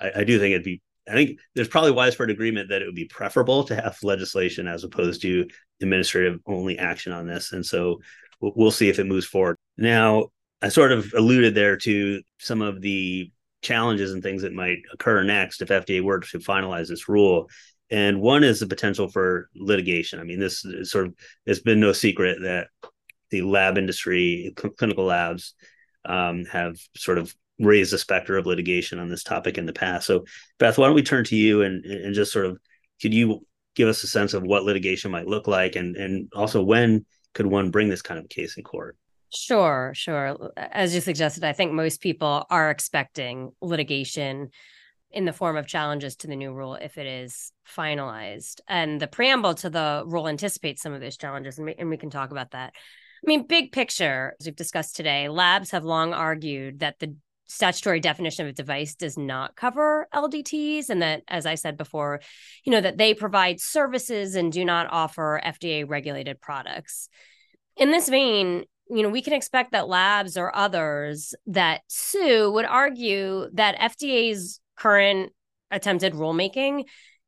I, 0.00 0.10
I 0.16 0.24
do 0.24 0.38
think 0.38 0.52
it'd 0.52 0.64
be 0.64 0.82
I 1.08 1.12
think 1.12 1.40
there's 1.54 1.68
probably 1.68 1.90
widespread 1.90 2.30
agreement 2.30 2.68
that 2.68 2.82
it 2.82 2.86
would 2.86 2.94
be 2.94 3.06
preferable 3.06 3.64
to 3.64 3.74
have 3.74 3.98
legislation 4.02 4.68
as 4.68 4.84
opposed 4.84 5.22
to 5.22 5.48
administrative 5.80 6.38
only 6.46 6.78
action 6.78 7.12
on 7.12 7.26
this. 7.26 7.52
And 7.52 7.66
so 7.66 8.00
we'll 8.40 8.70
see 8.70 8.88
if 8.88 8.98
it 8.98 9.06
moves 9.06 9.26
forward. 9.26 9.56
Now, 9.76 10.28
I 10.62 10.68
sort 10.68 10.92
of 10.92 11.12
alluded 11.14 11.54
there 11.54 11.76
to 11.78 12.22
some 12.38 12.62
of 12.62 12.80
the 12.80 13.30
challenges 13.62 14.12
and 14.12 14.22
things 14.22 14.42
that 14.42 14.52
might 14.52 14.78
occur 14.92 15.22
next 15.24 15.60
if 15.60 15.68
FDA 15.68 16.00
were 16.00 16.20
to 16.20 16.38
finalize 16.38 16.88
this 16.88 17.08
rule. 17.08 17.48
And 17.90 18.20
one 18.20 18.44
is 18.44 18.60
the 18.60 18.66
potential 18.66 19.08
for 19.08 19.48
litigation. 19.54 20.18
I 20.18 20.24
mean, 20.24 20.38
this 20.38 20.64
is 20.64 20.90
sort 20.90 21.06
of 21.06 21.14
it's 21.46 21.60
been 21.60 21.80
no 21.80 21.92
secret 21.92 22.38
that 22.42 22.68
the 23.30 23.42
lab 23.42 23.76
industry, 23.76 24.52
cl- 24.58 24.74
clinical 24.74 25.04
labs, 25.04 25.54
um, 26.04 26.44
have 26.46 26.76
sort 26.96 27.18
of 27.18 27.34
raised 27.58 27.92
the 27.92 27.98
specter 27.98 28.36
of 28.36 28.46
litigation 28.46 28.98
on 28.98 29.08
this 29.08 29.22
topic 29.22 29.58
in 29.58 29.66
the 29.66 29.72
past. 29.72 30.06
So, 30.06 30.24
Beth, 30.58 30.78
why 30.78 30.86
don't 30.86 30.94
we 30.94 31.02
turn 31.02 31.24
to 31.24 31.36
you 31.36 31.62
and 31.62 31.84
and 31.84 32.14
just 32.14 32.32
sort 32.32 32.46
of 32.46 32.58
could 33.00 33.12
you 33.12 33.46
give 33.74 33.88
us 33.88 34.04
a 34.04 34.08
sense 34.08 34.32
of 34.34 34.42
what 34.42 34.64
litigation 34.64 35.10
might 35.10 35.26
look 35.26 35.46
like, 35.46 35.76
and 35.76 35.96
and 35.96 36.30
also 36.34 36.62
when 36.62 37.04
could 37.34 37.46
one 37.46 37.70
bring 37.70 37.88
this 37.88 38.02
kind 38.02 38.20
of 38.20 38.28
case 38.28 38.56
in 38.56 38.62
court? 38.62 38.96
Sure, 39.34 39.92
sure. 39.94 40.52
As 40.56 40.94
you 40.94 41.00
suggested, 41.00 41.42
I 41.42 41.52
think 41.52 41.72
most 41.72 42.00
people 42.00 42.44
are 42.50 42.70
expecting 42.70 43.52
litigation 43.62 44.50
in 45.10 45.24
the 45.24 45.32
form 45.32 45.56
of 45.56 45.66
challenges 45.66 46.16
to 46.16 46.26
the 46.26 46.36
new 46.36 46.52
rule 46.52 46.74
if 46.74 46.98
it 46.98 47.06
is 47.06 47.52
finalized. 47.66 48.60
And 48.68 49.00
the 49.00 49.06
preamble 49.06 49.54
to 49.56 49.70
the 49.70 50.02
rule 50.06 50.28
anticipates 50.28 50.82
some 50.82 50.92
of 50.92 51.00
those 51.00 51.16
challenges, 51.16 51.58
and 51.58 51.66
we, 51.66 51.74
and 51.74 51.88
we 51.88 51.96
can 51.96 52.10
talk 52.10 52.30
about 52.30 52.50
that. 52.50 52.74
I 52.74 53.26
mean, 53.26 53.46
big 53.46 53.72
picture, 53.72 54.34
as 54.40 54.46
we've 54.46 54.56
discussed 54.56 54.96
today, 54.96 55.28
labs 55.28 55.70
have 55.70 55.84
long 55.84 56.12
argued 56.12 56.80
that 56.80 56.98
the 56.98 57.14
statutory 57.46 58.00
definition 58.00 58.46
of 58.46 58.50
a 58.50 58.54
device 58.54 58.94
does 58.94 59.16
not 59.16 59.56
cover 59.56 60.08
LDTs, 60.14 60.88
and 60.90 61.00
that, 61.02 61.22
as 61.28 61.46
I 61.46 61.54
said 61.54 61.76
before, 61.76 62.20
you 62.64 62.72
know, 62.72 62.80
that 62.80 62.98
they 62.98 63.14
provide 63.14 63.60
services 63.60 64.34
and 64.34 64.52
do 64.52 64.64
not 64.64 64.88
offer 64.90 65.40
FDA 65.44 65.88
regulated 65.88 66.40
products. 66.40 67.08
In 67.76 67.90
this 67.90 68.08
vein, 68.08 68.64
you 68.90 69.02
know, 69.02 69.08
we 69.08 69.22
can 69.22 69.32
expect 69.32 69.72
that 69.72 69.88
labs 69.88 70.36
or 70.36 70.54
others 70.54 71.34
that 71.46 71.82
sue 71.88 72.50
would 72.52 72.66
argue 72.66 73.48
that 73.54 73.78
FDA's 73.78 74.60
current 74.76 75.32
attempted 75.70 76.12
rulemaking 76.12 76.84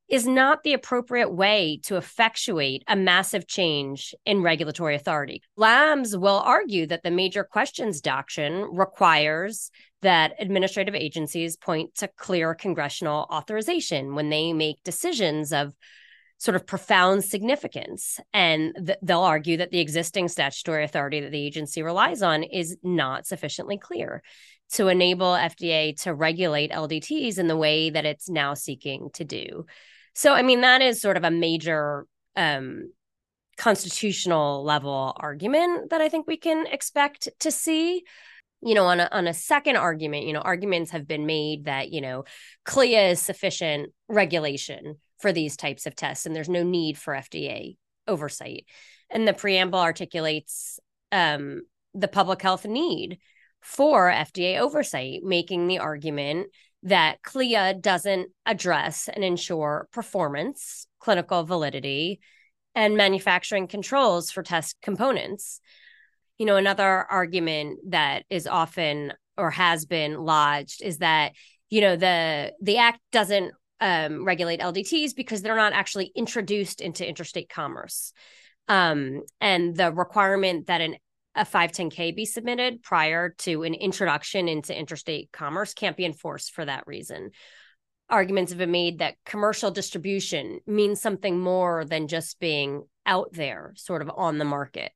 is 0.08 0.26
not 0.26 0.62
the 0.62 0.74
appropriate 0.74 1.32
way 1.32 1.80
to 1.82 1.96
effectuate 1.96 2.84
a 2.86 2.96
massive 2.96 3.46
change 3.46 4.14
in 4.26 4.42
regulatory 4.42 4.94
authority. 4.94 5.42
Labs 5.56 6.16
will 6.16 6.40
argue 6.44 6.86
that 6.86 7.02
the 7.02 7.10
major 7.10 7.42
questions 7.42 8.02
doctrine 8.02 8.68
requires 8.72 9.70
that 10.02 10.34
administrative 10.38 10.94
agencies 10.94 11.56
point 11.56 11.94
to 11.94 12.08
clear 12.18 12.54
congressional 12.54 13.26
authorization 13.30 14.14
when 14.14 14.28
they 14.28 14.52
make 14.52 14.76
decisions 14.84 15.52
of 15.52 15.72
sort 16.38 16.56
of 16.56 16.66
profound 16.66 17.24
significance. 17.24 18.20
And 18.32 18.74
th- 18.86 18.98
they'll 19.02 19.20
argue 19.20 19.56
that 19.58 19.70
the 19.70 19.80
existing 19.80 20.28
statutory 20.28 20.84
authority 20.84 21.20
that 21.20 21.30
the 21.30 21.46
agency 21.46 21.82
relies 21.82 22.22
on 22.22 22.42
is 22.42 22.76
not 22.82 23.26
sufficiently 23.26 23.78
clear 23.78 24.22
to 24.72 24.88
enable 24.88 25.32
FDA 25.32 26.00
to 26.02 26.14
regulate 26.14 26.72
LDTs 26.72 27.38
in 27.38 27.46
the 27.46 27.56
way 27.56 27.90
that 27.90 28.04
it's 28.04 28.28
now 28.28 28.54
seeking 28.54 29.10
to 29.14 29.24
do. 29.24 29.66
So, 30.14 30.32
I 30.32 30.42
mean, 30.42 30.62
that 30.62 30.82
is 30.82 31.00
sort 31.00 31.16
of 31.16 31.24
a 31.24 31.30
major 31.30 32.06
um, 32.36 32.90
constitutional 33.56 34.64
level 34.64 35.14
argument 35.16 35.90
that 35.90 36.00
I 36.00 36.08
think 36.08 36.26
we 36.26 36.36
can 36.36 36.66
expect 36.66 37.28
to 37.40 37.50
see 37.50 38.04
you 38.62 38.74
know 38.74 38.86
on 38.86 38.98
a 38.98 39.08
on 39.12 39.26
a 39.26 39.34
second 39.34 39.76
argument 39.76 40.26
you 40.26 40.32
know 40.32 40.40
arguments 40.40 40.90
have 40.90 41.06
been 41.06 41.26
made 41.26 41.66
that 41.66 41.92
you 41.92 42.00
know 42.00 42.24
CLIA 42.64 43.10
is 43.10 43.20
sufficient 43.20 43.92
regulation 44.08 44.96
for 45.18 45.32
these 45.32 45.56
types 45.56 45.86
of 45.86 45.94
tests 45.94 46.26
and 46.26 46.34
there's 46.34 46.48
no 46.48 46.62
need 46.62 46.98
for 46.98 47.14
FDA 47.14 47.76
oversight. 48.06 48.66
And 49.10 49.26
the 49.26 49.32
preamble 49.32 49.78
articulates 49.78 50.78
um, 51.12 51.62
the 51.94 52.08
public 52.08 52.42
health 52.42 52.66
need 52.66 53.18
for 53.60 54.10
FDA 54.10 54.58
oversight 54.58 55.22
making 55.22 55.66
the 55.66 55.78
argument 55.78 56.48
that 56.82 57.22
CLIA 57.22 57.74
doesn't 57.74 58.28
address 58.44 59.08
and 59.08 59.24
ensure 59.24 59.88
performance 59.90 60.86
clinical 60.98 61.44
validity 61.44 62.20
and 62.74 62.96
manufacturing 62.96 63.68
controls 63.68 64.30
for 64.30 64.42
test 64.42 64.76
components. 64.82 65.60
You 66.38 66.46
know, 66.46 66.56
another 66.56 67.06
argument 67.10 67.78
that 67.90 68.24
is 68.28 68.46
often 68.46 69.12
or 69.36 69.50
has 69.50 69.86
been 69.86 70.18
lodged 70.18 70.82
is 70.82 70.98
that, 70.98 71.32
you 71.70 71.80
know, 71.80 71.96
the 71.96 72.52
the 72.60 72.78
act 72.78 73.00
doesn't 73.12 73.52
um, 73.80 74.24
regulate 74.24 74.60
LDTs 74.60 75.14
because 75.14 75.42
they're 75.42 75.56
not 75.56 75.72
actually 75.72 76.12
introduced 76.14 76.80
into 76.80 77.06
interstate 77.06 77.48
commerce. 77.48 78.12
Um, 78.68 79.22
and 79.40 79.76
the 79.76 79.92
requirement 79.92 80.68
that 80.68 80.80
an 80.80 80.96
a 81.34 81.44
510k 81.44 82.14
be 82.14 82.24
submitted 82.24 82.82
prior 82.82 83.30
to 83.38 83.64
an 83.64 83.74
introduction 83.74 84.48
into 84.48 84.76
interstate 84.76 85.32
commerce 85.32 85.74
can't 85.74 85.96
be 85.96 86.04
enforced 86.04 86.52
for 86.52 86.64
that 86.64 86.86
reason. 86.86 87.30
Arguments 88.08 88.52
have 88.52 88.58
been 88.58 88.70
made 88.70 88.98
that 88.98 89.16
commercial 89.26 89.70
distribution 89.70 90.60
means 90.66 91.00
something 91.00 91.40
more 91.40 91.84
than 91.84 92.06
just 92.06 92.38
being 92.38 92.84
out 93.04 93.30
there, 93.32 93.72
sort 93.76 94.02
of 94.02 94.10
on 94.14 94.38
the 94.38 94.44
market. 94.44 94.92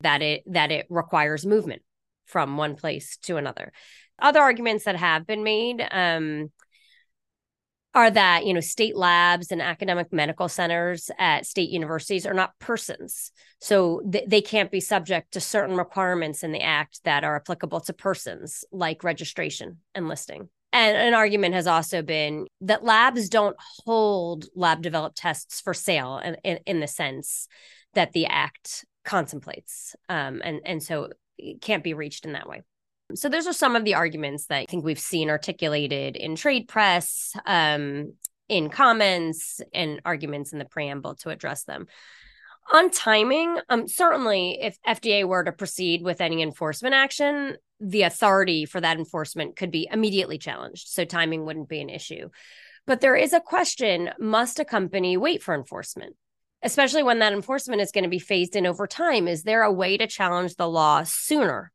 That 0.00 0.20
it 0.20 0.42
that 0.46 0.72
it 0.72 0.86
requires 0.90 1.46
movement 1.46 1.82
from 2.26 2.56
one 2.56 2.74
place 2.74 3.16
to 3.22 3.36
another. 3.36 3.72
Other 4.18 4.40
arguments 4.40 4.84
that 4.84 4.96
have 4.96 5.26
been 5.26 5.44
made 5.44 5.86
um, 5.90 6.50
are 7.94 8.10
that 8.10 8.46
you 8.46 8.54
know 8.54 8.60
state 8.60 8.96
labs 8.96 9.52
and 9.52 9.60
academic 9.60 10.12
medical 10.12 10.48
centers 10.48 11.10
at 11.18 11.46
state 11.46 11.70
universities 11.70 12.26
are 12.26 12.34
not 12.34 12.58
persons. 12.58 13.32
So 13.60 14.02
th- 14.10 14.28
they 14.28 14.40
can't 14.40 14.70
be 14.70 14.80
subject 14.80 15.32
to 15.32 15.40
certain 15.40 15.76
requirements 15.76 16.42
in 16.42 16.52
the 16.52 16.62
act 16.62 17.00
that 17.04 17.24
are 17.24 17.36
applicable 17.36 17.80
to 17.80 17.92
persons 17.92 18.64
like 18.72 19.04
registration 19.04 19.78
and 19.94 20.08
listing. 20.08 20.48
And 20.72 20.96
an 20.96 21.12
argument 21.12 21.54
has 21.54 21.66
also 21.66 22.00
been 22.00 22.46
that 22.62 22.82
labs 22.82 23.28
don't 23.28 23.56
hold 23.84 24.46
lab 24.54 24.80
developed 24.80 25.18
tests 25.18 25.60
for 25.60 25.74
sale 25.74 26.18
in, 26.24 26.36
in, 26.44 26.58
in 26.64 26.80
the 26.80 26.86
sense 26.86 27.46
that 27.92 28.12
the 28.12 28.26
act 28.26 28.86
contemplates 29.04 29.96
um, 30.08 30.40
and 30.44 30.60
and 30.64 30.82
so 30.82 31.10
it 31.36 31.60
can't 31.60 31.82
be 31.82 31.92
reached 31.92 32.24
in 32.24 32.32
that 32.32 32.48
way 32.48 32.62
so 33.16 33.28
those 33.28 33.46
are 33.46 33.52
some 33.52 33.76
of 33.76 33.84
the 33.84 33.94
arguments 33.94 34.46
that 34.46 34.58
I 34.58 34.66
think 34.66 34.84
we've 34.84 34.98
seen 34.98 35.30
articulated 35.30 36.16
in 36.16 36.36
trade 36.36 36.68
press, 36.68 37.32
um, 37.46 38.14
in 38.48 38.68
comments, 38.68 39.60
and 39.72 40.00
arguments 40.04 40.52
in 40.52 40.58
the 40.58 40.64
preamble 40.64 41.14
to 41.16 41.30
address 41.30 41.64
them. 41.64 41.86
On 42.72 42.90
timing, 42.90 43.58
um, 43.68 43.88
certainly 43.88 44.58
if 44.60 44.78
FDA 44.86 45.26
were 45.26 45.44
to 45.44 45.52
proceed 45.52 46.02
with 46.02 46.20
any 46.20 46.42
enforcement 46.42 46.94
action, 46.94 47.56
the 47.80 48.02
authority 48.02 48.64
for 48.64 48.80
that 48.80 48.98
enforcement 48.98 49.56
could 49.56 49.70
be 49.70 49.88
immediately 49.90 50.38
challenged. 50.38 50.88
So 50.88 51.04
timing 51.04 51.44
wouldn't 51.44 51.68
be 51.68 51.80
an 51.80 51.90
issue. 51.90 52.30
But 52.86 53.00
there 53.00 53.16
is 53.16 53.32
a 53.32 53.40
question 53.40 54.10
must 54.18 54.58
a 54.58 54.64
company 54.64 55.16
wait 55.16 55.42
for 55.42 55.54
enforcement? 55.54 56.16
Especially 56.62 57.02
when 57.02 57.18
that 57.18 57.32
enforcement 57.32 57.82
is 57.82 57.90
going 57.90 58.04
to 58.04 58.10
be 58.10 58.20
phased 58.20 58.54
in 58.54 58.66
over 58.66 58.86
time. 58.86 59.26
Is 59.26 59.42
there 59.42 59.62
a 59.62 59.72
way 59.72 59.96
to 59.96 60.06
challenge 60.06 60.54
the 60.54 60.68
law 60.68 61.02
sooner? 61.04 61.72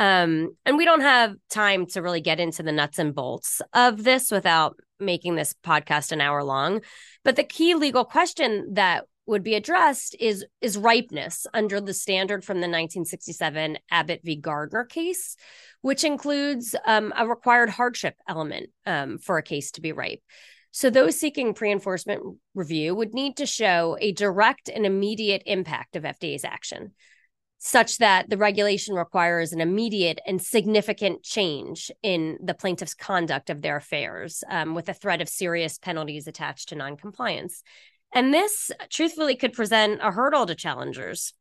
Um, 0.00 0.56
and 0.64 0.78
we 0.78 0.86
don't 0.86 1.02
have 1.02 1.34
time 1.50 1.84
to 1.88 2.00
really 2.00 2.22
get 2.22 2.40
into 2.40 2.62
the 2.62 2.72
nuts 2.72 2.98
and 2.98 3.14
bolts 3.14 3.60
of 3.74 4.02
this 4.02 4.30
without 4.30 4.76
making 4.98 5.34
this 5.34 5.54
podcast 5.62 6.10
an 6.10 6.22
hour 6.22 6.42
long. 6.42 6.80
But 7.22 7.36
the 7.36 7.44
key 7.44 7.74
legal 7.74 8.06
question 8.06 8.72
that 8.72 9.04
would 9.26 9.42
be 9.42 9.54
addressed 9.54 10.16
is 10.18 10.46
is 10.62 10.78
ripeness 10.78 11.46
under 11.52 11.82
the 11.82 11.92
standard 11.92 12.46
from 12.46 12.56
the 12.56 12.66
1967 12.66 13.76
Abbott 13.90 14.22
v. 14.24 14.36
Gardner 14.36 14.84
case, 14.86 15.36
which 15.82 16.02
includes 16.02 16.74
um, 16.86 17.12
a 17.14 17.28
required 17.28 17.68
hardship 17.68 18.14
element 18.26 18.70
um, 18.86 19.18
for 19.18 19.36
a 19.36 19.42
case 19.42 19.70
to 19.72 19.82
be 19.82 19.92
ripe. 19.92 20.22
So 20.70 20.88
those 20.88 21.20
seeking 21.20 21.52
pre-enforcement 21.52 22.22
review 22.54 22.94
would 22.94 23.12
need 23.12 23.36
to 23.36 23.44
show 23.44 23.98
a 24.00 24.12
direct 24.12 24.70
and 24.70 24.86
immediate 24.86 25.42
impact 25.44 25.94
of 25.94 26.04
FDA's 26.04 26.44
action 26.44 26.92
such 27.62 27.98
that 27.98 28.30
the 28.30 28.38
regulation 28.38 28.94
requires 28.94 29.52
an 29.52 29.60
immediate 29.60 30.18
and 30.26 30.40
significant 30.40 31.22
change 31.22 31.90
in 32.02 32.38
the 32.42 32.54
plaintiff's 32.54 32.94
conduct 32.94 33.50
of 33.50 33.60
their 33.60 33.76
affairs 33.76 34.42
um, 34.48 34.74
with 34.74 34.88
a 34.88 34.94
threat 34.94 35.20
of 35.20 35.28
serious 35.28 35.76
penalties 35.76 36.26
attached 36.26 36.70
to 36.70 36.74
noncompliance. 36.74 37.62
And 38.14 38.32
this 38.32 38.72
truthfully 38.88 39.36
could 39.36 39.52
present 39.52 40.00
a 40.02 40.10
hurdle 40.10 40.46
to 40.46 40.54
challengers. 40.54 41.34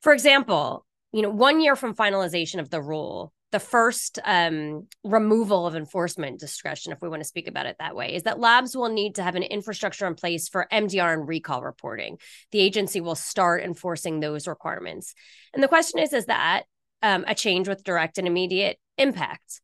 For 0.00 0.14
example, 0.14 0.86
you 1.12 1.20
know, 1.20 1.30
one 1.30 1.60
year 1.60 1.76
from 1.76 1.94
finalization 1.94 2.58
of 2.58 2.70
the 2.70 2.80
rule, 2.80 3.34
the 3.56 3.60
first 3.60 4.18
um, 4.26 4.86
removal 5.02 5.66
of 5.66 5.74
enforcement 5.74 6.38
discretion, 6.38 6.92
if 6.92 7.00
we 7.00 7.08
want 7.08 7.22
to 7.22 7.26
speak 7.26 7.48
about 7.48 7.64
it 7.64 7.76
that 7.78 7.96
way, 7.96 8.14
is 8.14 8.24
that 8.24 8.38
labs 8.38 8.76
will 8.76 8.90
need 8.90 9.14
to 9.14 9.22
have 9.22 9.34
an 9.34 9.42
infrastructure 9.42 10.06
in 10.06 10.14
place 10.14 10.46
for 10.46 10.68
MDR 10.70 11.14
and 11.14 11.26
recall 11.26 11.62
reporting. 11.62 12.18
The 12.52 12.60
agency 12.60 13.00
will 13.00 13.14
start 13.14 13.62
enforcing 13.62 14.20
those 14.20 14.46
requirements. 14.46 15.14
And 15.54 15.62
the 15.62 15.68
question 15.68 16.00
is, 16.00 16.12
is 16.12 16.26
that 16.26 16.64
um, 17.00 17.24
a 17.26 17.34
change 17.34 17.66
with 17.66 17.82
direct 17.82 18.18
and 18.18 18.26
immediate 18.26 18.78
impact? 18.98 19.62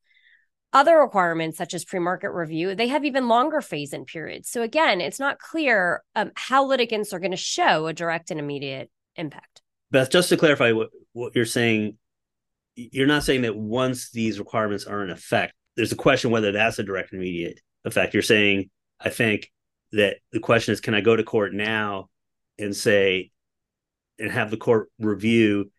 Other 0.72 0.96
requirements, 0.96 1.58
such 1.58 1.74
as 1.74 1.84
pre-market 1.84 2.30
review, 2.30 2.74
they 2.74 2.88
have 2.88 3.04
even 3.04 3.28
longer 3.28 3.60
phase-in 3.60 4.06
periods. 4.06 4.48
So 4.48 4.62
again, 4.62 5.02
it's 5.02 5.20
not 5.20 5.38
clear 5.38 6.02
um, 6.16 6.30
how 6.34 6.64
litigants 6.64 7.12
are 7.12 7.20
going 7.20 7.32
to 7.32 7.36
show 7.36 7.88
a 7.88 7.92
direct 7.92 8.30
and 8.30 8.40
immediate 8.40 8.90
impact. 9.16 9.60
Beth, 9.90 10.10
just 10.10 10.30
to 10.30 10.38
clarify 10.38 10.72
what, 10.72 10.88
what 11.12 11.36
you're 11.36 11.44
saying, 11.44 11.98
you're 12.74 13.06
not 13.06 13.24
saying 13.24 13.42
that 13.42 13.56
once 13.56 14.10
these 14.10 14.38
requirements 14.38 14.84
are 14.84 15.02
in 15.04 15.10
effect, 15.10 15.54
there's 15.76 15.92
a 15.92 15.96
question 15.96 16.30
whether 16.30 16.52
that's 16.52 16.78
a 16.78 16.82
direct 16.82 17.12
immediate 17.12 17.60
effect. 17.84 18.14
You're 18.14 18.22
saying, 18.22 18.70
I 19.00 19.10
think 19.10 19.50
that 19.92 20.16
the 20.32 20.40
question 20.40 20.72
is, 20.72 20.80
can 20.80 20.94
I 20.94 21.00
go 21.00 21.16
to 21.16 21.24
court 21.24 21.52
now 21.52 22.08
and 22.58 22.74
say, 22.74 23.30
and 24.18 24.30
have 24.30 24.50
the 24.50 24.56
court 24.56 24.88
review 24.98 25.70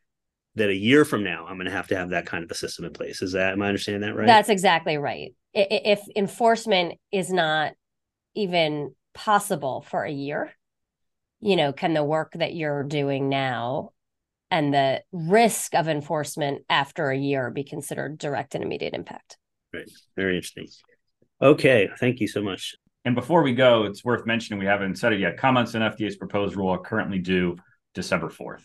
that 0.56 0.70
a 0.70 0.76
year 0.76 1.06
from 1.06 1.24
now 1.24 1.46
I'm 1.48 1.56
going 1.56 1.66
to 1.66 1.72
have 1.72 1.88
to 1.88 1.96
have 1.96 2.10
that 2.10 2.26
kind 2.26 2.44
of 2.44 2.52
a 2.52 2.56
system 2.56 2.86
in 2.86 2.94
place? 2.94 3.22
Is 3.22 3.34
that 3.34 3.54
am 3.54 3.62
I 3.62 3.68
understanding 3.68 4.02
that 4.02 4.16
right? 4.16 4.28
That's 4.28 4.50
exactly 4.50 4.98
right. 4.98 5.34
If 5.54 6.02
enforcement 6.16 7.00
is 7.12 7.32
not 7.32 7.74
even 8.36 8.96
possible 9.14 9.86
for 9.88 10.04
a 10.04 10.12
year, 10.12 10.52
you 11.40 11.56
know, 11.56 11.74
can 11.74 11.94
the 11.94 12.04
work 12.04 12.34
that 12.34 12.56
you're 12.56 12.84
doing 12.84 13.30
now 13.30 13.92
and 14.54 14.72
the 14.72 15.02
risk 15.12 15.74
of 15.74 15.88
enforcement 15.90 16.62
after 16.70 17.10
a 17.10 17.18
year 17.18 17.50
be 17.50 17.64
considered 17.64 18.20
direct 18.20 18.54
and 18.54 18.64
immediate 18.64 18.94
impact. 18.94 19.36
Right. 19.74 19.90
Very 20.16 20.36
interesting. 20.36 20.68
Okay. 21.42 21.90
Thank 22.00 22.20
you 22.20 22.28
so 22.28 22.44
much. 22.44 22.76
And 23.04 23.16
before 23.16 23.42
we 23.42 23.56
go, 23.56 23.86
it's 23.86 24.06
worth 24.06 24.28
mentioning 24.28 24.60
we 24.60 24.68
haven't 24.68 25.00
said 25.00 25.12
it 25.12 25.20
yet. 25.20 25.38
Comments 25.38 25.74
on 25.74 25.82
FDA's 25.82 26.18
proposed 26.18 26.56
rule 26.56 26.70
are 26.70 26.78
currently 26.78 27.18
due 27.18 27.58
December 27.96 28.30
4th. 28.30 28.62